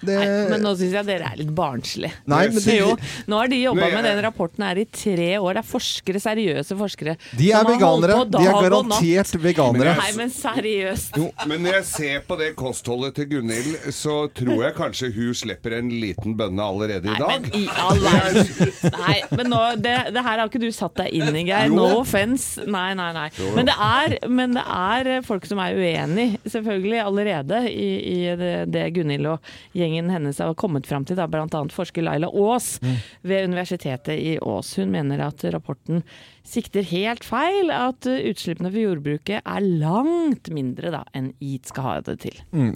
[0.00, 0.18] Ja.
[0.20, 2.12] Nei, Men nå syns jeg dere er litt barnslige.
[2.60, 2.92] Det- jo,
[3.28, 5.58] nå har de jobba med den rapporten her i tre år.
[5.58, 7.16] Det er forskere, seriøse forskere.
[7.36, 8.16] De er veganere.
[8.30, 9.94] De er garantert veganere.
[9.98, 11.18] Nei, men seriøst.
[11.50, 15.76] Men når jeg ser på det kostholdet til Gunhild, så tror jeg kanskje hun slipper
[15.80, 17.28] en liten bønne allerede i dag.
[17.28, 18.72] Nei, Men i all verden.
[18.96, 21.68] Nei, men nå, det, det her har ikke du satt deg inn i, Geir.
[21.74, 22.62] No offence.
[22.70, 23.26] Nei, nei, nei.
[23.36, 23.56] Jo, jo.
[23.58, 28.54] Men det er, men det er folk som er uenig, selvfølgelig, allerede i, i det,
[28.72, 31.16] det Gunhild og gjengen hennes har kommet fram til.
[31.16, 31.64] bl.a.
[31.74, 32.96] forsker Laila Aas Mm.
[33.22, 34.76] ved Universitetet i Ås.
[34.76, 36.02] Hun mener at rapporten
[36.50, 41.86] sikter helt feil, at uh, utslippene for jordbruket er langt mindre da, enn EAT skal
[41.86, 42.36] ha det til.
[42.52, 42.72] Mm.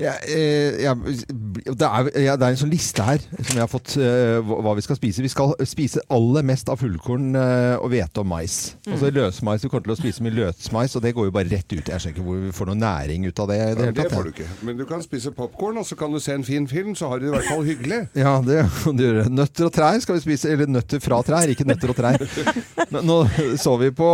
[0.00, 3.70] Ja, eh, ja, det, er, ja, det er en sånn liste her som jeg har
[3.70, 5.24] fått eh, hva vi skal spise.
[5.24, 8.58] Vi skal spise aller mest av fullkorn eh, og hvete og mais.
[8.86, 8.94] Mm.
[8.94, 9.64] Altså løsmais.
[9.64, 11.92] Vi kommer til å spise mye løsmais, og det går jo bare rett ut.
[11.92, 13.60] Jeg skjønner ikke hvor vi får noe næring ut av det.
[13.78, 14.48] det, det tatt, får du ikke.
[14.68, 17.20] Men du kan spise popkorn, og så kan du se en fin film, så har
[17.20, 18.02] du det i hvert fall hyggelig.
[18.22, 19.24] Ja, det kan du gjøre.
[19.32, 20.50] Nøtter og trær skal vi spise.
[20.52, 22.22] Eller nøtter fra trær, ikke nøtter og trær.
[23.08, 24.08] Nå, nå så vi på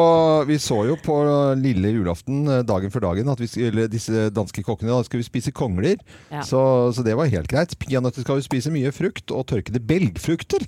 [0.49, 1.17] Vi så jo på
[1.63, 5.31] lille julaften eh, dagen før dagen at vi, eller disse danske kokkene da skulle vi
[5.31, 5.97] spise kongler.
[6.33, 6.43] Ja.
[6.47, 6.61] Så,
[6.97, 7.75] så det var helt greit.
[7.83, 10.67] Peanøtter skal vi spise mye frukt, og tørkede belgfrukter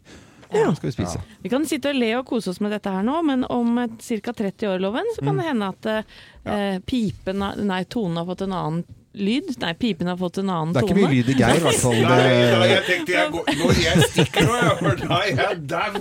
[0.51, 1.21] skal vi spise.
[1.45, 4.33] Vi kan sitte og le og kose oss med dette her nå, men om ca.
[4.35, 5.39] 30 år, Loven, så kan Mm.
[5.39, 8.81] det hende at eh, pipen Nei, tonen har fått en annen
[9.15, 9.51] lyd.
[9.61, 10.81] Nei, pipen har fått en annen tone.
[10.81, 11.01] Det er tone.
[11.01, 11.99] ikke mye lyd i Geir, i hvert fall.
[12.01, 12.27] Nei,
[12.61, 15.93] nei, jeg tenkte jeg, går, nå, jeg stikker nå, jeg, for da er jeg dau.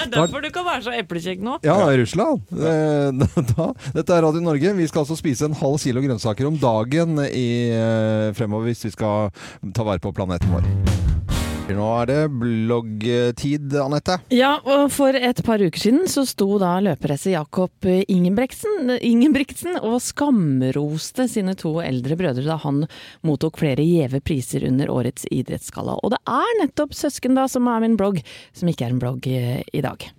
[0.00, 1.58] Det er derfor du kan være så eplekjekk nå.
[1.66, 2.46] Ja, Russland.
[2.56, 3.10] Eh,
[3.50, 3.66] Da,
[3.96, 4.72] dette er Radio Norge.
[4.78, 8.94] Vi skal altså spise en halv kilo grønnsaker om dagen i, eh, fremover hvis vi
[8.96, 9.30] skal
[9.76, 11.29] ta vare på planeten vår.
[11.76, 14.18] Nå er det bloggtid, Anette.
[14.34, 20.00] Ja, og for et par uker siden så sto da løperesse Jakob Ingebrigtsen, Ingebrigtsen og
[20.04, 22.84] skamroste sine to eldre brødre da han
[23.26, 25.98] mottok flere gjeve priser under årets idrettsgalla.
[26.02, 28.22] Og det er nettopp søsken da som er min blogg,
[28.56, 29.40] som ikke er en blogg i,
[29.72, 30.10] i dag.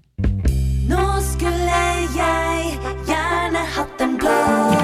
[0.91, 1.81] Nå skulle
[2.15, 4.80] jeg gjerne hatt en blogg.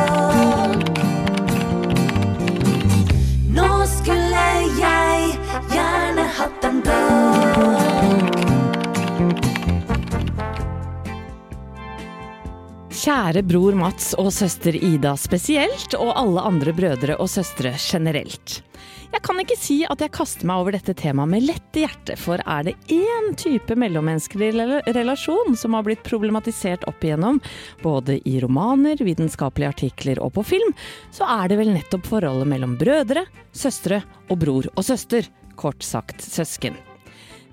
[13.07, 18.57] Kjære bror Mats og søster Ida spesielt, og alle andre brødre og søstre generelt.
[19.13, 22.43] Jeg kan ikke si at jeg kaster meg over dette temaet med lette hjerte, for
[22.43, 24.49] er det én type mellommenneskelig
[24.97, 27.39] relasjon som har blitt problematisert opp igjennom,
[27.79, 30.75] både i romaner, vitenskapelige artikler og på film,
[31.15, 33.23] så er det vel nettopp forholdet mellom brødre,
[33.55, 36.75] søstre og bror og søster, kort sagt søsken.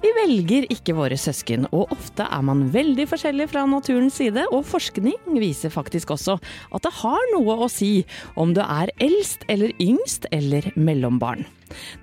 [0.04, 4.66] Vi velger ikke våre søsken, og ofte er man veldig forskjellig fra naturens side, og
[4.68, 6.34] forskning viser faktisk også
[6.76, 8.02] at det har noe å si
[8.36, 11.46] om du er eldst eller yngst eller mellombarn.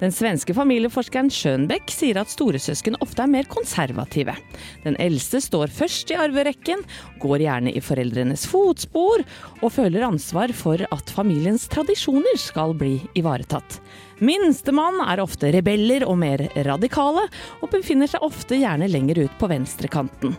[0.02, 4.34] Den svenske familieforskeren Schönbeck sier at storesøsken ofte er mer konservative.
[4.82, 6.82] Den eldste står først i arverekken,
[7.22, 9.22] går gjerne i foreldrenes fotspor,
[9.62, 13.78] og føler ansvar for at familiens tradisjoner skal bli ivaretatt.
[14.22, 17.26] Minstemann er ofte rebeller og mer radikale,
[17.62, 20.36] og befinner seg ofte gjerne lenger ut på venstrekanten.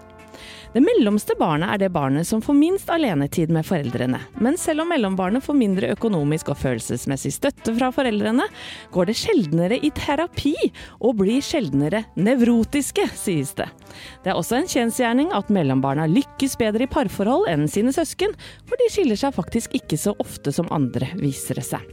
[0.73, 4.21] Det mellomste barnet er det barnet som får minst alenetid med foreldrene.
[4.41, 8.47] Men selv om mellombarnet får mindre økonomisk og følelsesmessig støtte fra foreldrene,
[8.95, 10.55] går det sjeldnere i terapi
[11.03, 13.69] og blir sjeldnere nevrotiske, sies det.
[14.25, 18.33] Det er også en kjensgjerning at mellombarna lykkes bedre i parforhold enn sine søsken,
[18.65, 21.85] for de skiller seg faktisk ikke så ofte som andre, viser det seg.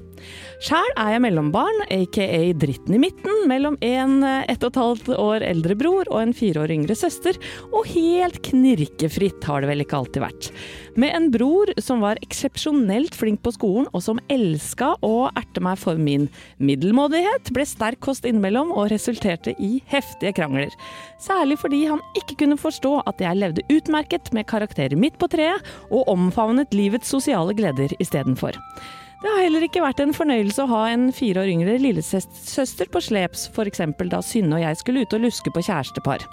[0.59, 2.25] Sjæl er jeg mellombarn, aka
[2.59, 6.33] dritten i midten, mellom en eh, ett og et halvt år eldre bror og en
[6.35, 7.39] fire år yngre søster,
[7.71, 10.51] og helt knirkefritt har det vel ikke alltid vært.
[10.99, 15.79] Med en bror som var eksepsjonelt flink på skolen, og som elska å erte meg
[15.79, 16.27] for min
[16.59, 20.75] middelmådighet, ble sterk kost innimellom og resulterte i heftige krangler.
[21.23, 25.63] Særlig fordi han ikke kunne forstå at jeg levde utmerket med karakterer midt på treet,
[25.87, 28.59] og omfavnet livets sosiale gleder istedenfor.
[29.19, 33.01] Det har heller ikke vært en fornøyelse å ha en fire år yngre lillesøster på
[33.03, 33.81] sleps, f.eks.
[34.13, 36.23] da Synne og jeg skulle ut og luske på kjærestepar.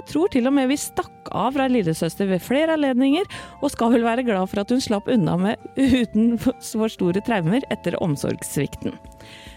[0.00, 3.30] Jeg tror til og med vi stakk av fra lillesøster ved flere anledninger,
[3.62, 5.62] og skal vel være glad for at hun slapp unna med
[6.02, 8.98] uten for store traumer etter omsorgssvikten.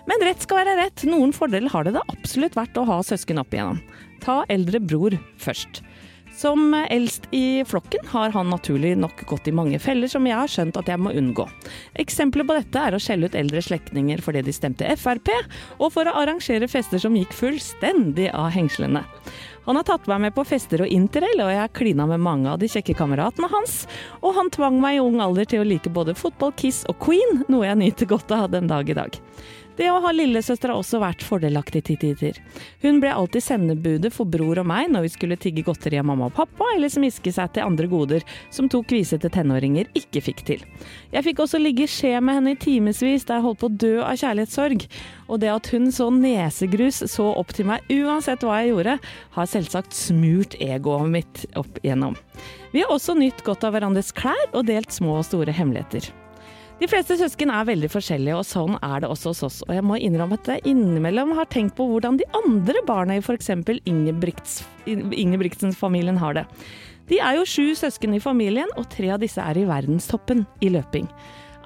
[0.08, 3.42] Men rett skal være rett, noen fordeler har det da absolutt vært å ha søsken
[3.42, 3.82] opp igjennom.
[4.22, 5.82] Ta eldre bror først.
[6.38, 10.52] Som eldst i flokken har han naturlig nok gått i mange feller som jeg har
[10.52, 11.48] skjønt at jeg må unngå.
[11.98, 15.32] Eksempler på dette er å skjelle ut eldre slektninger fordi de stemte Frp,
[15.82, 19.02] og for å arrangere fester som gikk fullstendig av hengslene.
[19.66, 22.54] Han har tatt meg med på fester og interrail, og jeg har klina med mange
[22.54, 23.82] av de kjekke kameratene hans.
[24.22, 27.42] Og han tvang meg i ung alder til å like både fotball, Kiss og Queen,
[27.50, 29.18] noe jeg nyter godt av den dag i dag.
[29.78, 32.40] Det å ha lillesøster har også vært fordelaktig til tider.
[32.82, 36.32] Hun ble alltid sendebudet for bror og meg når vi skulle tigge godteri av mamma
[36.32, 40.66] og pappa, eller smiske seg til andre goder som to kvisete tenåringer ikke fikk til.
[41.14, 43.78] Jeg fikk også ligge i skje med henne i timevis da jeg holdt på å
[43.86, 44.90] dø av kjærlighetssorg.
[45.30, 49.00] Og det at hun så nesegrus så opp til meg uansett hva jeg gjorde,
[49.38, 52.18] har selvsagt smurt egoet mitt opp igjennom.
[52.74, 56.10] Vi har også nytt godt av hverandres klær og delt små og store hemmeligheter.
[56.78, 59.56] De fleste søsken er veldig forskjellige, og sånn er det også hos oss.
[59.66, 63.24] Og jeg må innrømme at jeg innimellom har tenkt på hvordan de andre barna i
[63.24, 63.50] f.eks.
[64.86, 66.46] Ingebrigtsen-familien har det.
[67.10, 70.70] De er jo sju søsken i familien, og tre av disse er i verdenstoppen i
[70.76, 71.10] løping.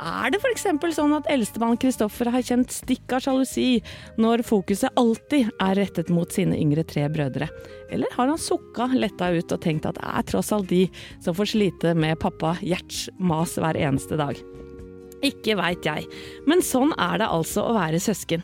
[0.02, 0.64] Er det f.eks.
[0.96, 3.84] sånn at eldstemann Kristoffer har kjent stikk av sjalusi
[4.22, 7.52] når fokuset alltid er rettet mot sine yngre tre brødre?
[7.92, 10.88] Eller har han sukka letta ut og tenkt at det er tross alt de
[11.20, 14.40] som får slite med pappa Gjerts mas hver eneste dag?
[15.26, 16.08] Ikke veit jeg,
[16.50, 18.42] men sånn er det altså å være søsken.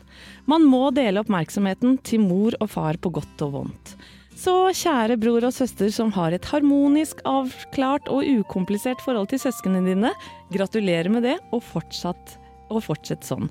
[0.48, 3.96] Man må dele oppmerksomheten til mor og far på godt og vondt.
[4.38, 9.82] Så kjære bror og søster som har et harmonisk, avklart og ukomplisert forhold til søsknene
[9.82, 10.12] dine,
[10.54, 13.48] gratulerer med det, og fortsatt og fortsett sånn.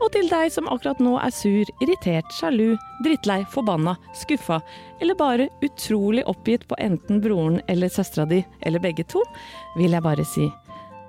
[0.00, 4.60] Og til deg som akkurat nå er sur, irritert, sjalu, drittlei, forbanna, skuffa,
[5.02, 9.24] eller bare utrolig oppgitt på enten broren eller søstera di, eller begge to,
[9.76, 10.48] vil jeg bare si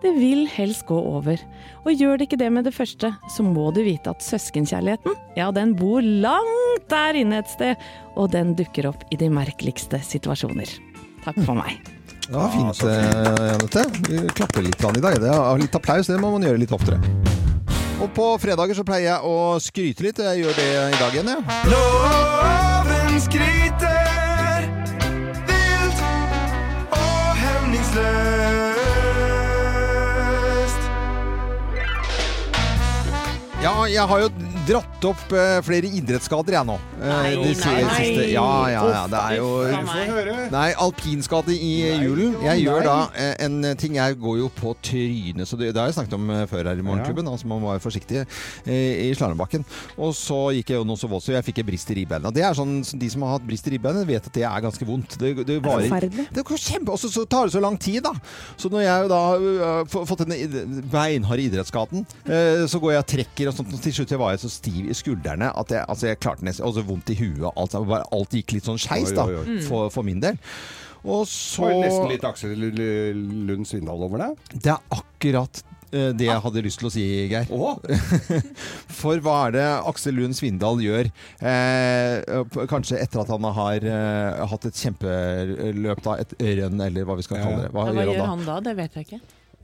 [0.02, 1.41] det vil helst gå over.
[1.86, 5.52] Og gjør det ikke det med det første, så må du vite at søskenkjærligheten, ja,
[5.56, 7.80] den bor langt der inne et sted,
[8.18, 10.72] og den dukker opp i de merkeligste situasjoner.
[11.26, 11.78] Takk for meg.
[12.32, 13.86] Det var fint, eh, Janette.
[14.08, 15.20] Vi klapper litt grann i dag.
[15.20, 17.02] Det er litt applaus, det må man gjøre litt oftere.
[18.02, 20.18] Og på fredager så pleier jeg å skryte litt.
[20.18, 21.41] Jeg gjør det i dag igjen, jeg.
[21.70, 24.01] Loven skryter
[33.62, 34.30] Ja, jeg har jo
[34.72, 36.78] dratt opp eh, flere idrettsskader jeg nå.
[37.01, 37.82] Eh, Nei, de si- nei.
[37.97, 39.03] siste- Ja, ja, ja.
[39.11, 39.49] Det er jo.
[40.53, 41.72] Nei, alpinskade i
[42.03, 42.38] julen.
[42.45, 45.89] Jeg gjør da eh, en ting Jeg går jo på trynet, så det, det har
[45.91, 47.28] jeg snakket om før her i Morgenklubben.
[47.28, 48.24] Altså man må være forsiktig
[48.72, 49.65] i slalåmbakken.
[49.97, 52.32] Og så gikk jeg jo nå så voldsomt, så jeg fikk et brist i ribbeina.
[52.34, 54.88] Det er sånn, De som har hatt brist i ribbeina, vet at det er ganske
[54.88, 55.17] vondt.
[55.22, 56.28] Det, det varer forferdelig.
[56.34, 58.13] det går kjempe, og så, tar det så lang tid, da.
[58.57, 59.45] Så når jeg da har
[59.84, 62.05] uh, fått denne beinharde idrettsskaden,
[62.72, 64.97] så går jeg og trekker og sånt, og til slutt var jeg så stiv i
[64.97, 67.76] skuldrene at jeg, altså jeg klarte nesten Og så vondt i huet og alt.
[67.89, 69.43] Bare alt gikk litt sånn skeis, da, oi.
[69.57, 69.66] Mm.
[69.68, 70.38] for, for min del.
[71.01, 72.64] Og så Var det nesten litt Aksel
[73.49, 74.32] Lund Svindal over det?
[74.53, 77.49] Det er akkurat eh, det jeg hadde lyst til å si, Geir.
[79.01, 81.09] For hva er det Aksel Lund Svindal gjør,
[81.41, 82.22] eh,
[82.70, 87.26] kanskje etter at han har eh, hatt et kjempeløp, da, et rønn, eller hva vi
[87.26, 87.72] skal kalle det.
[87.74, 88.30] Hva, Hva, gjør gjør han da?
[88.36, 88.59] han da?
[88.70, 89.24] Det vet jeg ikke.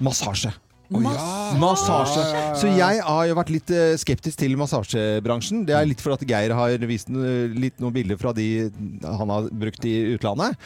[0.10, 0.58] Massasje.
[0.90, 1.60] Massasje.
[1.60, 2.26] Massasje.
[2.62, 5.66] Så jeg har jo vært litt eh, skeptisk til massasjebransjen.
[5.68, 8.48] Det er litt fordi at Geir har vist litt noen bilder fra de
[9.04, 10.58] han har brukt i utlandet.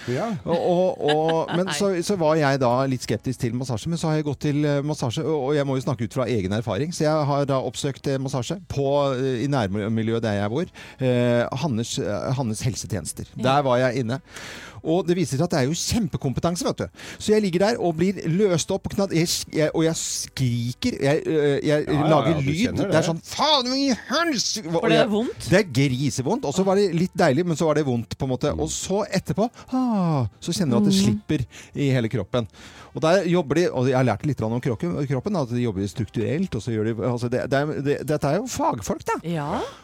[0.45, 4.11] Og, og, og, men så, så var jeg da litt skeptisk til massasje, men så
[4.11, 6.93] har jeg gått til eh, massasje, og jeg må jo snakke ut fra egen erfaring,
[6.95, 8.88] så jeg har da oppsøkt eh, massasje på,
[9.41, 10.76] i nærmiljøet der jeg bor.
[11.01, 11.97] Eh, Hannes,
[12.38, 13.32] Hannes helsetjenester.
[13.41, 14.22] Der var jeg inne.
[14.84, 17.01] Og det viser seg at det er jo kjempekompetanse, vet du.
[17.21, 20.97] Så jeg ligger der og blir løst opp og, knadd, jeg, jeg, og jeg skriker.
[21.03, 21.21] Jeg,
[21.65, 22.65] jeg ja, lager ja, lyd.
[22.77, 22.88] Det.
[22.89, 22.97] det.
[23.01, 24.47] er sånn Faen i høns!
[24.65, 25.47] Og For det er vondt?
[25.51, 26.47] Det er grisevondt.
[26.49, 28.53] Og så var det litt deilig, men så var det vondt, på en måte.
[28.57, 31.03] Og så etterpå ah, så kjenner du at det Mm.
[31.05, 31.43] slipper
[31.79, 32.47] i hele kroppen.
[32.91, 35.86] Og der jobber de, og jeg har lært litt om kroppen, kroppen at de jobber
[35.88, 36.55] strukturelt.
[36.57, 39.15] Og så gjør de, altså det, det, er- det, dette er jo fagfolk, da.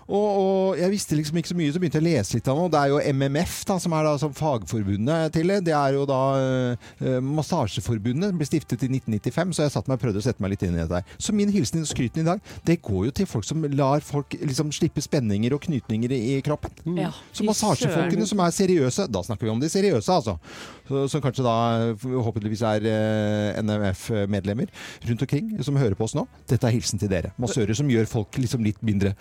[0.08, 2.60] Og, og jeg visste liksom ikke så mye, så begynte jeg å lese litt av
[2.60, 2.66] det.
[2.68, 4.34] Og det er jo MMF, da, som er da som
[4.88, 5.74] fagforbundet til det.
[5.74, 6.22] Er jo da
[7.02, 8.36] eh, Massasjeforbundet.
[8.38, 10.76] ble stiftet i 1995, så jeg satt meg og prøvde å sette meg litt inn
[10.76, 11.04] i det der.
[11.20, 14.36] Så min hilsen og skryten i dag, det går jo til folk som lar folk
[14.40, 16.72] liksom slippe spenninger og knytninger i, kroppen.
[16.98, 20.38] Ja, Så massasjefolkene som er seriøse, da snakker vi om de seriøse, altså.
[20.88, 21.56] Som kanskje da
[22.00, 24.72] forhåpentligvis er eh, NMF-medlemmer
[25.10, 26.24] rundt omkring som hører på oss nå.
[26.48, 27.34] Dette er hilsen til dere.
[27.42, 29.16] Massører som gjør folk liksom litt mindre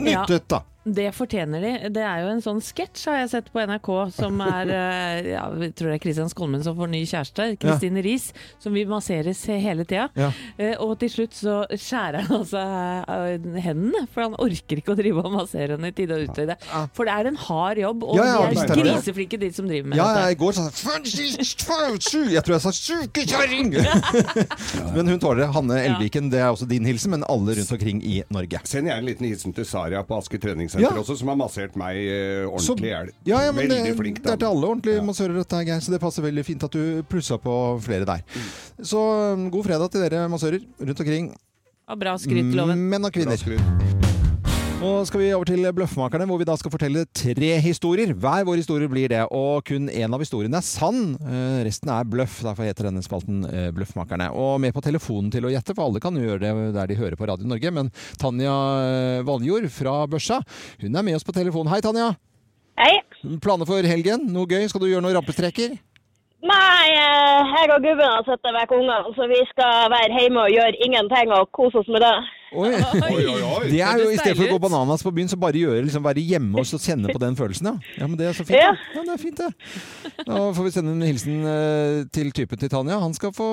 [0.00, 0.64] nyttet, da.
[0.84, 1.70] Det fortjener de.
[1.92, 5.42] Det er jo en sånn sketsj har jeg sett på NRK som er eh, ja,
[5.60, 7.50] Jeg tror det er Kristian Skolmen som får ny kjæreste.
[7.60, 8.30] Kristine Riis.
[8.62, 10.06] Som vil masseres hele tida.
[10.16, 10.30] Ja.
[10.56, 14.98] Eh, Og til slutt så skjærer han altså eh, hendene, for han orker ikke å
[14.98, 16.56] drive og massere henne i tide og utide.
[16.96, 18.86] For det er en hard jobb, og Ja, ja, de er det det.
[18.86, 20.24] griseflinke de som driver med Ja, dette.
[20.30, 23.70] jeg i går sa jeg Jeg tror jeg sa sukekjerring!
[24.96, 25.50] Men hun tåler det.
[25.54, 28.60] Hanne Elviken, det er også din hilsen, men alle rundt omkring i Norge.
[28.68, 30.40] Send gjerne en liten hilsen til Saria på Asker
[30.70, 31.02] treningssenter Ja.
[31.04, 33.10] også, som har massert meg eh, ordentlig i hjel.
[33.28, 35.80] Ja, ja, men det, Veldig flink det er til alle ordentlige massører, dette her, Geir.
[35.84, 37.54] Så det passer veldig fint at du plussa på
[37.84, 38.24] flere der.
[38.82, 39.00] Så
[39.34, 41.32] um, god fredag til dere massører rundt omkring.
[41.90, 42.88] Og bra skryt, Loven.
[42.90, 44.19] Menn og kvinner.
[44.80, 48.14] Nå skal vi over til Bløffmakerne, hvor vi da skal fortelle tre historier.
[48.16, 51.18] Hver vår historie blir det, og kun én av historiene er sann.
[51.20, 52.38] Eh, Resten er bløff.
[52.46, 54.30] Derfor heter denne spalten eh, Bløffmakerne.
[54.32, 56.96] Og med på telefonen til å gjette, for alle kan jo gjøre det der de
[56.96, 57.74] hører på Radio Norge.
[57.76, 58.56] Men Tanja
[58.86, 60.40] eh, Valjord fra Børsa,
[60.80, 61.68] hun er med oss på telefon.
[61.68, 62.14] Hei, Tanja.
[62.80, 62.96] Hei.
[63.44, 64.30] Planer for helgen?
[64.32, 64.64] Noe gøy?
[64.72, 65.76] Skal du gjøre noen rampestreker?
[66.40, 70.86] Nei, jeg og gubben har sittet vekk ungene, så vi skal være hjemme og gjøre
[70.88, 72.16] ingenting og kose oss med det.
[72.50, 72.70] Oi.
[73.70, 76.02] Det er jo I stedet for å gå bananas på byen, så bare gjøre, liksom,
[76.02, 77.68] være hjemme og så kjenne på den følelsen.
[77.70, 77.92] Ja.
[78.02, 78.56] ja, men Det er så fint.
[78.58, 78.72] Ja.
[78.94, 79.50] Ja, det er fint det.
[80.26, 82.98] Da får vi sende en hilsen eh, til typen til Tanja.
[83.02, 83.46] Han skal få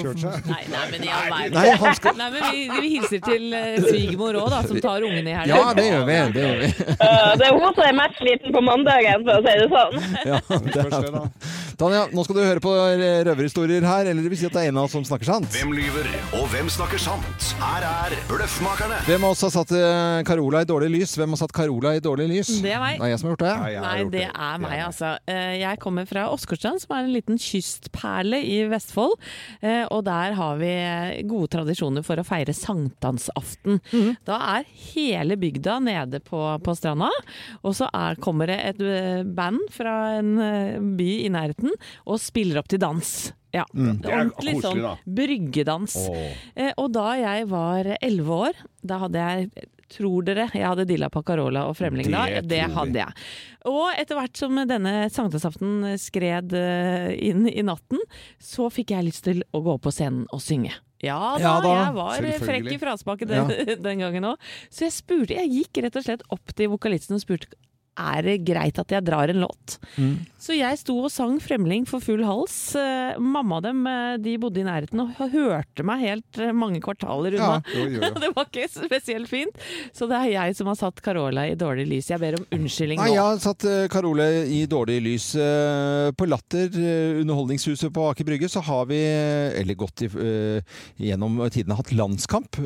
[0.00, 0.46] Kjørt seg.
[0.50, 1.58] Nei, nei, men i all verden.
[1.58, 5.32] Nei, skal- Nei, men vi, vi hilser til uh, svigermor òg, da, som tar ungene
[5.32, 5.56] i helga.
[5.56, 6.18] Ja, det gjør vi.
[6.36, 6.70] Det gjør vi.
[6.94, 9.94] Eh, det er hun som er mest sliten på mandagen, for å si det sånn.
[10.30, 11.30] Ja, det er.
[11.80, 12.70] Tanja, nå skal du høre på
[13.24, 15.46] røverhistorier her, eller det vil si at det er en av oss som snakker sant.
[15.54, 17.46] Hvem lyver, og hvem snakker sant?
[17.56, 18.98] Her er Bløffmakerne.
[19.06, 21.14] Hvem av oss har satt eh, Carola i dårlig lys?
[21.16, 22.50] Hvem har satt Carola i dårlig lys?
[22.60, 22.98] Det er meg.
[23.00, 23.54] Det er jeg som har gjort det.
[23.86, 25.12] Nei, det er meg, altså.
[25.24, 29.16] Eh, Jeg kommer fra Åsgårdstrand, som er en liten kystperle i Vestfold.
[29.64, 30.74] Eh, Og der har vi
[31.32, 33.80] gode tradisjoner for å feire sankthansaften.
[34.28, 37.08] Da er hele bygda nede på, på stranda,
[37.64, 38.84] og så er, kommer det et
[39.32, 40.36] band fra en
[41.00, 41.69] by i nærheten
[42.06, 43.32] og spiller opp til dans.
[43.52, 43.96] Ja, Mm.
[44.06, 44.92] Ordentlig koselig, sånn da.
[45.04, 45.96] bryggedans.
[46.54, 51.08] Eh, og da jeg var elleve år, da hadde jeg Tror dere jeg hadde dilla
[51.10, 52.20] på Carola og Fremling da?
[52.30, 53.14] Det Det hadde jeg.
[53.66, 57.98] Og etter hvert som denne sankthansaften skred eh, inn i natten,
[58.38, 60.76] så fikk jeg lyst til å gå på scenen og synge.
[61.02, 63.50] Ja da, Ja da, jeg var eh, frekk i fraspaket den,
[63.88, 64.38] den gangen òg.
[64.70, 67.50] Så jeg spurte, jeg gikk rett og slett opp til vokalisten og spurte
[68.00, 69.78] er det greit at jeg drar en låt.
[69.96, 70.18] Mm.
[70.40, 72.54] Så jeg sto og sang Fremling for full hals.
[72.78, 76.80] Eh, Mamma og dem eh, de bodde i nærheten og hørte meg helt eh, mange
[76.82, 77.58] kvartaler unna.
[77.60, 77.74] Ja.
[77.76, 78.12] jo, jo, jo.
[78.24, 79.60] det var ikke spesielt fint.
[79.96, 82.08] Så det er jeg som har satt Carola i dårlig lys.
[82.12, 83.16] Jeg ber om unnskyldning Nei, nå.
[83.18, 85.28] jeg har satt Carola i dårlig lys.
[86.16, 86.72] På Latter,
[87.20, 88.98] underholdningshuset på Aker Brygge, så har vi,
[89.60, 90.02] eller gått
[91.00, 92.58] gjennom tidene, hatt landskamp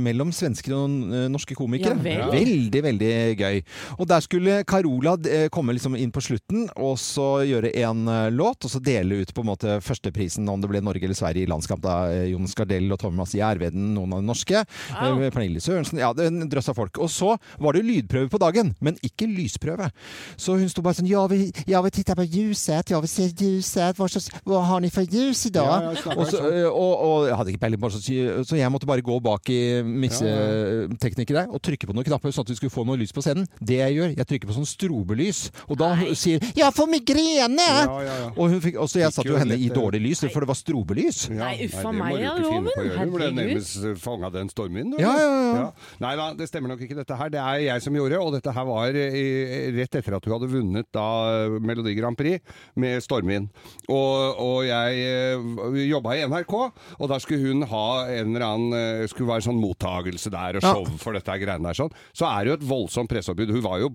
[0.00, 0.98] mellom svensker og
[1.32, 1.96] norske komikere.
[1.96, 2.34] Ja vel.
[2.34, 3.62] Veldig, veldig gøy.
[3.98, 5.16] Og der skulle Carola
[5.50, 9.22] kommer komme liksom inn på slutten og så gjøre en eh, låt, og så dele
[9.22, 11.80] ut på en måte førsteprisen om det ble Norge eller Sverige i landskamp.
[11.84, 14.64] da eh, Jonas Gardell og Thomas Gjerveden, noen av de norske.
[14.92, 15.22] Wow.
[15.24, 16.00] Eh, Pernille Sørensen.
[16.02, 17.00] Ja, det en drøss av folk.
[17.00, 19.88] Og så var det lydprøve på dagen, men ikke lysprøve.
[20.36, 23.32] Så hun sto bare sånn Ja, vi, ja, vi titter på ljuset, ja, vi ser
[23.32, 23.96] ljuset.
[23.96, 25.88] Hva, slags, hva har ni for ljus i dag?
[25.88, 28.50] Ja, ja, snakker og, så, eh, og, og jeg hadde ikke peiling på hva slags
[28.50, 32.52] Så jeg måtte bare gå bak i mikseteknikere og trykke på noen knapper sånn at
[32.52, 33.48] vi skulle få noe lys på scenen.
[33.60, 38.00] Det jeg gjør, jeg trykker på sånn strobelys, og da sier 'Jeg får migrene!' Ja,
[38.02, 38.30] ja, ja.
[38.36, 40.48] Og hun fikk, også jeg satt jo henne i litt, eh, dårlig lys, for det
[40.48, 41.28] var strobelys.
[41.30, 42.64] Nei, uffa meg, ja, loven.
[42.74, 44.98] Du ble nærmest fanga den stormvinden.
[44.98, 45.72] Ja, ja, ja.
[46.00, 47.28] Nei da, det stemmer nok ikke dette her.
[47.30, 50.50] Det er jeg som gjorde, og dette her var i, rett etter at hun hadde
[50.50, 52.40] vunnet da Melodi Grand Prix
[52.76, 53.48] med stormvind.
[53.88, 56.54] Og, og jeg jobba i NRK,
[57.00, 60.62] og da skulle hun ha en eller annen eh, Skulle være sånn mottagelse der og
[60.64, 60.72] Ja.
[60.74, 61.92] show for dette greiene der sånn.
[62.16, 63.50] Så er det jo et voldsomt presseoppbud.
[63.52, 63.88] Hun var jo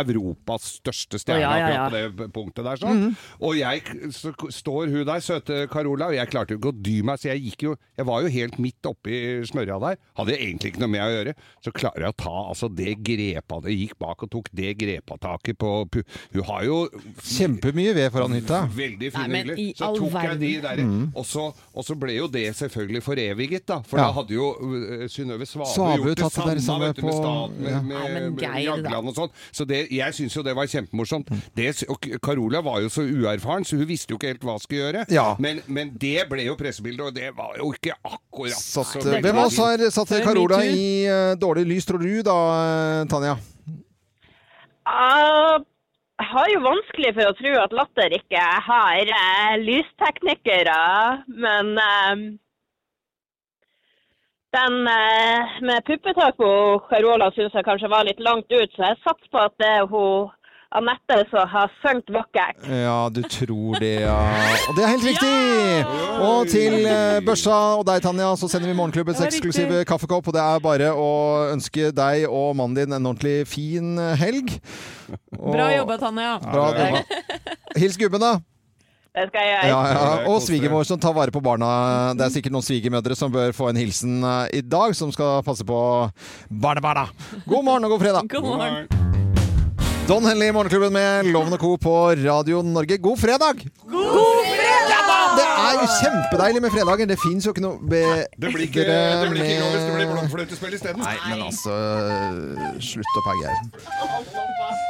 [0.00, 1.84] Europas største stjerne Ja, ja, ja.
[1.88, 3.02] på det punktet der sånn.
[3.40, 3.82] Og jeg,
[4.14, 7.28] så står hun der, søte Carola, og jeg klarte jo ikke å dy meg, så
[7.32, 9.16] jeg gikk jo Jeg var jo helt midt oppi
[9.46, 9.98] smørja der.
[10.18, 11.34] Hadde egentlig ikke noe med å gjøre.
[11.64, 15.58] Så klarer jeg å ta altså det grepa Jeg gikk bak og tok det grepataket
[15.60, 16.78] på pu- Hun har jo
[17.22, 18.62] Kjempemye ved foran hytta.
[18.74, 21.12] Veldig men Så tok jeg de der, Mm.
[21.14, 23.80] og, så, og så ble jo det selvfølgelig foreviget, da.
[23.86, 24.06] For Ja.
[24.08, 28.42] da hadde jo uh, Synnøve Svabø gjort det samme, vet du, med staten, med, med,
[28.42, 28.62] ja.
[28.62, 28.64] med.
[28.64, 29.30] Jagland og sånn.
[29.52, 31.32] Så det, jeg syns jo det var kjempemorsomt.
[31.56, 34.62] Det, og Carola var jo så uerfaren, så hun visste jo ikke helt hva hun
[34.62, 35.06] skulle gjøre.
[35.12, 35.26] Ja.
[35.42, 39.20] Men, men det ble jo pressebildet, og det var jo ikke akkurat Satt, så eh,
[39.24, 43.36] hvem av oss har satt Carola i uh, dårlig lys, tror du da, eh, Tanja?
[44.86, 45.62] Uh,
[46.22, 50.76] Jeg har jo vanskelig for å tro at Latter ikke har eh, lysteknikere,
[51.44, 52.22] men eh,
[54.52, 56.50] den eh, med puppetak på
[56.90, 59.86] Carola syns jeg kanskje var litt langt ut, så jeg satser på at det er
[59.90, 60.30] hun
[60.72, 62.62] Anette som har sunget vakkert.
[62.64, 64.14] Ja, du tror det, ja.
[64.70, 65.32] Og det er helt riktig!
[66.24, 68.76] Og til eh, Børsa og deg, Tanja, så sender vi
[69.28, 69.42] riktig.
[69.42, 70.30] eksklusive kaffekopp.
[70.32, 71.10] Og det er bare å
[71.52, 74.54] ønske deg og mannen din en ordentlig fin eh, helg.
[75.36, 76.38] Og- Bra jobba, Tanja.
[76.46, 77.04] Bra jobba.
[77.76, 78.32] Hils gubben, da.
[79.12, 79.68] Det skal jeg.
[79.68, 80.04] Ja, ja.
[80.30, 81.68] Og svigermor som tar vare på barna.
[82.16, 85.42] Det er sikkert noen svigermødre som bør få en hilsen eh, i dag, som skal
[85.44, 85.80] passe på
[86.48, 87.10] barnebarna.
[87.44, 88.30] God morgen og god fredag.
[88.32, 88.88] God morgen.
[90.08, 91.76] Don Henley i Morgenklubben med Loven og Co.
[91.76, 91.92] på
[92.24, 92.96] Radio Norge.
[92.98, 93.60] God fredag!
[93.84, 95.36] God fredag!
[95.36, 97.06] Det er jo kjempedeilig med fredager.
[97.12, 100.10] Det fins jo ikke noe bedre Det blir ikke, det blir ikke Grovis, det blir
[100.10, 101.04] blokkfløytespill isteden.
[101.04, 101.76] Nei, men altså
[102.82, 103.60] Slutt å pagge her.
[103.62, 104.81] Jeg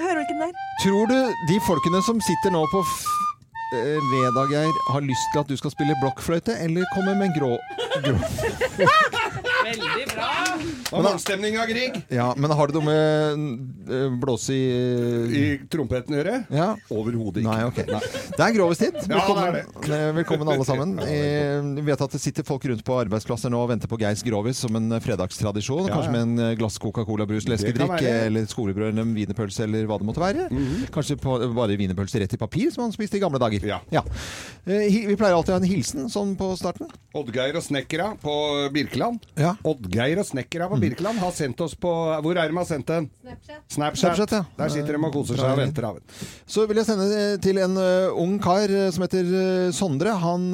[0.00, 0.52] hører ikke den der.
[0.84, 1.18] Tror du
[1.50, 2.94] de folkene som sitter nå på f
[3.76, 7.52] eh, fredag, Geir, har lyst til at du skal spille blokkfløyte, eller komme med grå,
[8.04, 8.16] grå
[9.64, 10.51] Veldig bra!
[10.92, 12.00] Av Grieg.
[12.12, 14.62] Ja, men har det noe med eh, blåse i
[15.32, 16.34] I trompeten å gjøre?
[16.52, 16.68] Ja.
[16.92, 17.48] Overhodet ikke.
[17.48, 17.80] Nei, ok.
[18.36, 18.98] Det er grovestid.
[19.08, 19.62] Ja, Velkommen, det
[19.92, 20.94] Eh, velkommen alle sammen.
[21.12, 24.22] Eh, Vi vet at det sitter folk rundt på arbeidsplasser nå og venter på Geirs
[24.24, 25.88] Grovis som en eh, fredagstradisjon.
[25.90, 26.12] Kanskje ja.
[26.14, 30.48] med en eh, glass Coca-Cola-brus, leskedrikk eller skolebrød eller wienerpølse eller hva det måtte være.
[30.52, 30.86] Mhm.
[30.94, 33.64] Kanskje på, bare wienerpølse rett i papir, som man spiste i gamle dager.
[33.68, 33.80] Ja.
[33.92, 34.04] Ja.
[34.64, 36.90] Vi pleier alltid å ha en hilsen sånn på starten.
[37.18, 38.34] Oddgeir og Snekkera på
[38.74, 39.26] Birkeland.
[39.40, 39.54] Ja.
[39.68, 41.90] Oddgeir og Snekkera på Birkeland har sendt oss på
[42.22, 43.08] Hvor er de har sendt den?
[43.22, 43.62] Snapchat.
[43.98, 44.42] Snapchat, ja.
[44.58, 46.06] Der sitter de og koser seg og venter av den.
[46.46, 49.30] Så vil jeg sende eh, til en eh, ung kar eh, som heter
[49.74, 50.12] Sondre.
[50.22, 50.50] Han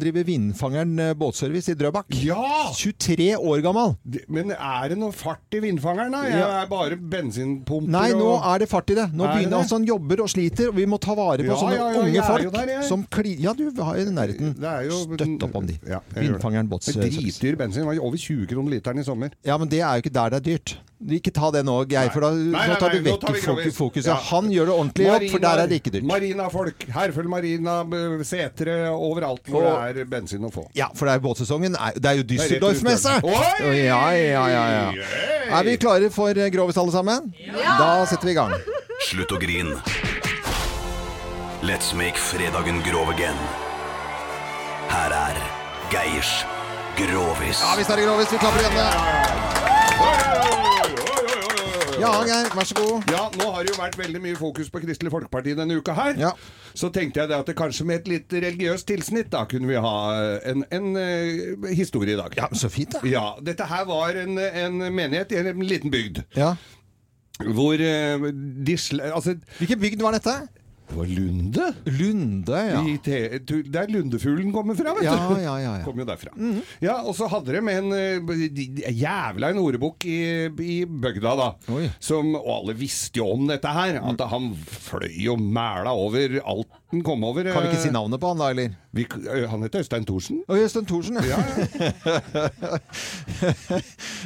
[0.00, 2.12] driver Vindfangeren båtservice i Drøbak.
[2.22, 2.68] Ja!
[2.76, 3.94] 23 år gammel.
[4.30, 6.22] Men er det noe fart i vindfangeren, da?
[6.28, 9.08] Jeg er bare bensinpumper Nei, nå er det fart i det.
[9.16, 9.60] Nå Er begynner det?
[9.62, 12.02] altså Han jobber og sliter, og vi må ta vare på Ja, sånne ja, ja,
[12.04, 12.46] unge folk.
[12.48, 13.34] jo der, som kli...
[13.42, 14.54] Ja, du har jo i nærheten.
[14.58, 15.78] Støtt opp om de.
[16.16, 17.18] Vindfangeren er båtservice.
[17.18, 17.86] Dritdyr bensin.
[17.88, 19.34] Var over 20 kroner literen i sommer.
[19.46, 20.76] Ja, men det er jo ikke der det er dyrt.
[21.14, 23.76] Ikke ta det nå, Geir, for da Nei, nei, nei, tar du vekk tar fokus-
[23.76, 24.08] fokuset.
[24.10, 24.16] Ja.
[24.32, 26.06] Han gjør det ordentlig jobb, for der er det ikke dyrt.
[26.10, 26.86] Marinafolk.
[26.90, 30.66] Herfølg Marina, Setre, setere overalt hvor Og- det er bensin å få.
[30.74, 31.76] Ja, for det er båtsesongen.
[31.94, 33.14] Det er jo Düsseldorf-messe!
[33.22, 34.92] Ja, ja, ja, ja.
[35.54, 37.32] Er vi klare for eh, Grovis alle sammen?
[37.54, 38.58] Da setter vi i gang.
[39.06, 39.70] Slutt å grin.
[41.62, 43.38] Let's make fredagen grov again.
[44.90, 45.36] Her er
[45.90, 46.42] Geirs
[46.98, 47.60] Grovis.
[47.62, 48.32] Ja, visst er det Grovis.
[48.32, 48.76] Vi klapper igjen.
[51.98, 53.08] Ja, Geir, vær så god.
[53.10, 56.18] Ja, nå har det jo vært veldig mye fokus på Kristelig Folkeparti denne uka her.
[56.20, 56.30] Ja.
[56.78, 59.78] Så tenkte jeg det at det kanskje med et litt religiøst tilsnitt da kunne vi
[59.82, 59.94] ha
[60.46, 62.34] en, en eh, historie i dag.
[62.38, 63.02] Ja, Så fint, da.
[63.08, 66.22] Ja, dette her var en, en menighet i en liten bygd.
[66.38, 66.52] Ja.
[67.42, 68.30] Hvor eh,
[68.66, 69.02] de sl...
[69.10, 70.38] Altså, Hvilken bygd var dette?
[70.88, 71.66] Det var Lunde.
[71.84, 72.80] Lunde, ja.
[73.68, 75.40] Der lundefuglen kommer fra, vet du.
[75.42, 75.84] ja, ja, ja.
[75.84, 76.32] Kommer jo derfra.
[76.80, 81.50] Ja, Og så hadde de en eh, jævla en ordbok i, i bygda, da.
[82.00, 84.00] Som, og alle visste jo om dette her.
[84.00, 87.52] At han fløy og mæla over alt han kom over.
[87.52, 88.76] Kan vi ikke si eh, navnet på han da, eller?
[88.98, 90.38] vi, eh, han heter Øystein Thorsen.
[90.48, 91.38] Å, Øystein Thorsen, ja.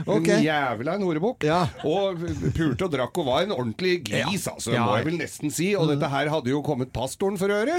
[0.06, 0.38] okay.
[0.38, 1.44] En jævla en ordbok.
[1.88, 2.22] Og
[2.54, 4.80] pulte og drakk og var en ordentlig gris, altså, Ja.
[4.86, 5.68] må jeg vel nesten si.
[5.78, 7.76] Og dette her hadde jo kommet pastoren for øre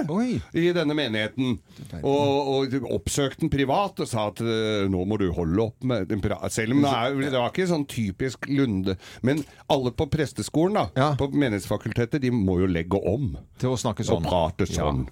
[0.54, 1.48] i denne menigheten.
[2.02, 6.00] Og, og oppsøkte den privat og sa at eh, nå må du holde opp med
[6.12, 6.22] den
[6.54, 8.94] Selv om det, er, det var ikke sånn typisk Lunde.
[9.24, 13.38] Men alle på presteskolen, da, på Menighetsfakultetet, de må jo legge om.
[13.62, 14.24] Til å snakke sånn.
[14.24, 15.08] Og prate sånn.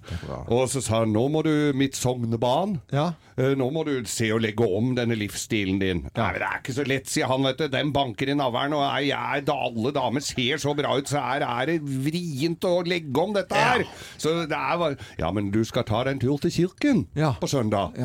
[0.47, 2.80] og så sa han nå må du mitt sognebarn.
[2.91, 6.04] eh, Nå må du se og legge om denne livsstilen din.
[6.06, 7.44] Nei, men Det er ikke så lett, sier han.
[7.48, 7.68] vet du.
[7.72, 11.22] Den banker i navlen, og jeg, jeg, da alle damer ser så bra ut, så
[11.22, 13.86] er, er det vrient å legge om dette her.
[14.22, 17.06] Så det er Ja, men du skal ta deg en tur til kirken
[17.42, 17.98] på søndag.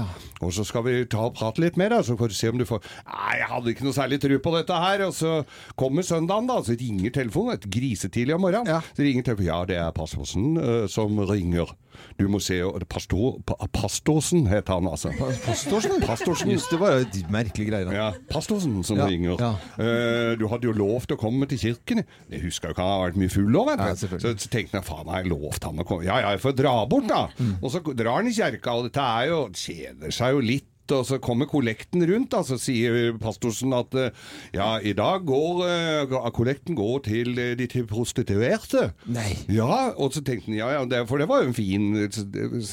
[0.45, 2.59] Og så skal vi ta og prate litt med deg, så får du se om
[2.61, 5.07] du får Nei, jeg hadde ikke noe særlig tru på dette her.
[5.07, 5.33] Og så
[5.79, 7.57] kommer søndagen, da, så ringer telefonen.
[7.57, 8.83] Et grisetidlig om morgenen.
[8.97, 9.47] Så ringer telefonen.
[9.47, 11.73] Ja, det er pastorsen uh, som ringer.
[12.21, 12.59] Du må se
[12.93, 15.13] Pastor, pa, Pastorsen heter han, altså.
[15.45, 15.97] Pastorsen?
[16.05, 16.51] Pastorsen.
[16.55, 17.95] Just det var de merkelige greiene.
[17.97, 19.37] Ja, Pastorsen som Ja, ringer.
[19.41, 19.53] ja.
[19.79, 22.05] Uh, du hadde jo lovt å komme til kirken.
[22.31, 24.19] Det husker jeg ikke, har vært mye full du.
[24.23, 26.07] så, så tenkte jeg faen, har jeg lovt han å komme?
[26.07, 27.27] Ja ja, jeg får dra bort, da.
[27.39, 27.57] Mm.
[27.63, 30.69] Og så drar han i kjerka, og dette er jo Kjeder seg jo litt.
[30.95, 34.11] Og så kommer kollekten rundt, da, så sier pastorsen at eh,
[34.55, 38.91] ja, i dag går eh, kollekten går til eh, de til prostituerte.
[39.11, 39.33] Nei.
[39.53, 41.89] Ja, og så tenkte han ja, ja, det, for det var jo en fin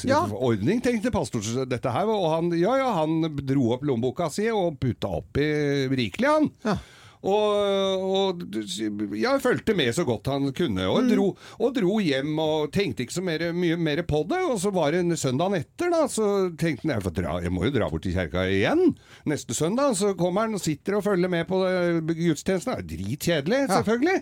[0.08, 0.22] Ja.
[0.30, 2.10] ordning, tenkte pastorsen dette her.
[2.10, 5.48] Og han, ja, ja, han dro opp lommeboka si og putta oppi
[5.94, 6.78] rikelig, han.
[7.24, 12.72] Og, og ja, fulgte med så godt han kunne, og, dro, og dro hjem og
[12.74, 14.42] tenkte ikke så mer, mye mer på det.
[14.50, 17.74] Og så var det søndagen etter, da, så tenkte han jeg, dra, jeg må jo
[17.76, 18.92] dra bort til kjerka igjen
[19.30, 19.96] neste søndag.
[19.98, 21.62] Så kommer han og sitter og følger med på
[22.12, 22.76] gudstjenesten.
[22.84, 24.20] Det er Dritkjedelig, selvfølgelig.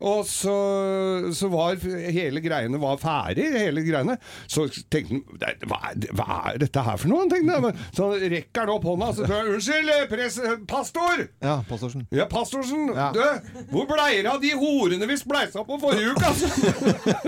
[0.00, 0.54] Og så,
[1.36, 4.14] så var hele greiene var ferdig, hele greiene.
[4.48, 5.80] Så tenkte han hva,
[6.16, 7.26] hva er dette her for noe?
[7.28, 7.74] tenkte jeg.
[7.98, 10.38] Så rekker han opp hånda så spør unnskyld, pres,
[10.70, 11.26] pastor!
[11.44, 12.06] Ja, pastorsen.
[12.16, 12.88] Ja, pastorsen.
[13.16, 13.20] Du,
[13.74, 16.48] hvor blei det av de horene vi spleisa på forrige uke, altså?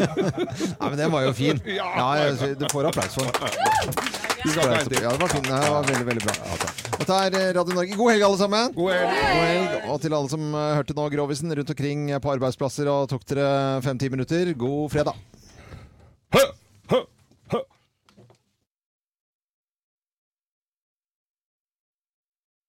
[0.81, 1.61] Nei, men den var jo fin.
[1.69, 1.91] Ja.
[1.99, 3.33] Ja, jeg- du får applaus for den.
[4.43, 5.45] Ja, det var fin.
[5.45, 6.82] Det var veldig, veldig bra.
[7.03, 7.97] Dette er eh, Radio Norge.
[7.99, 8.75] God helg, alle sammen.
[8.77, 9.09] God helg.
[9.11, 9.73] God helg.
[9.91, 13.47] Og til alle som eh, hørte nå Grovisen rundt omkring på arbeidsplasser og tok dere
[13.83, 15.19] fem-ti minutter, god fredag.
[16.37, 16.45] Hø!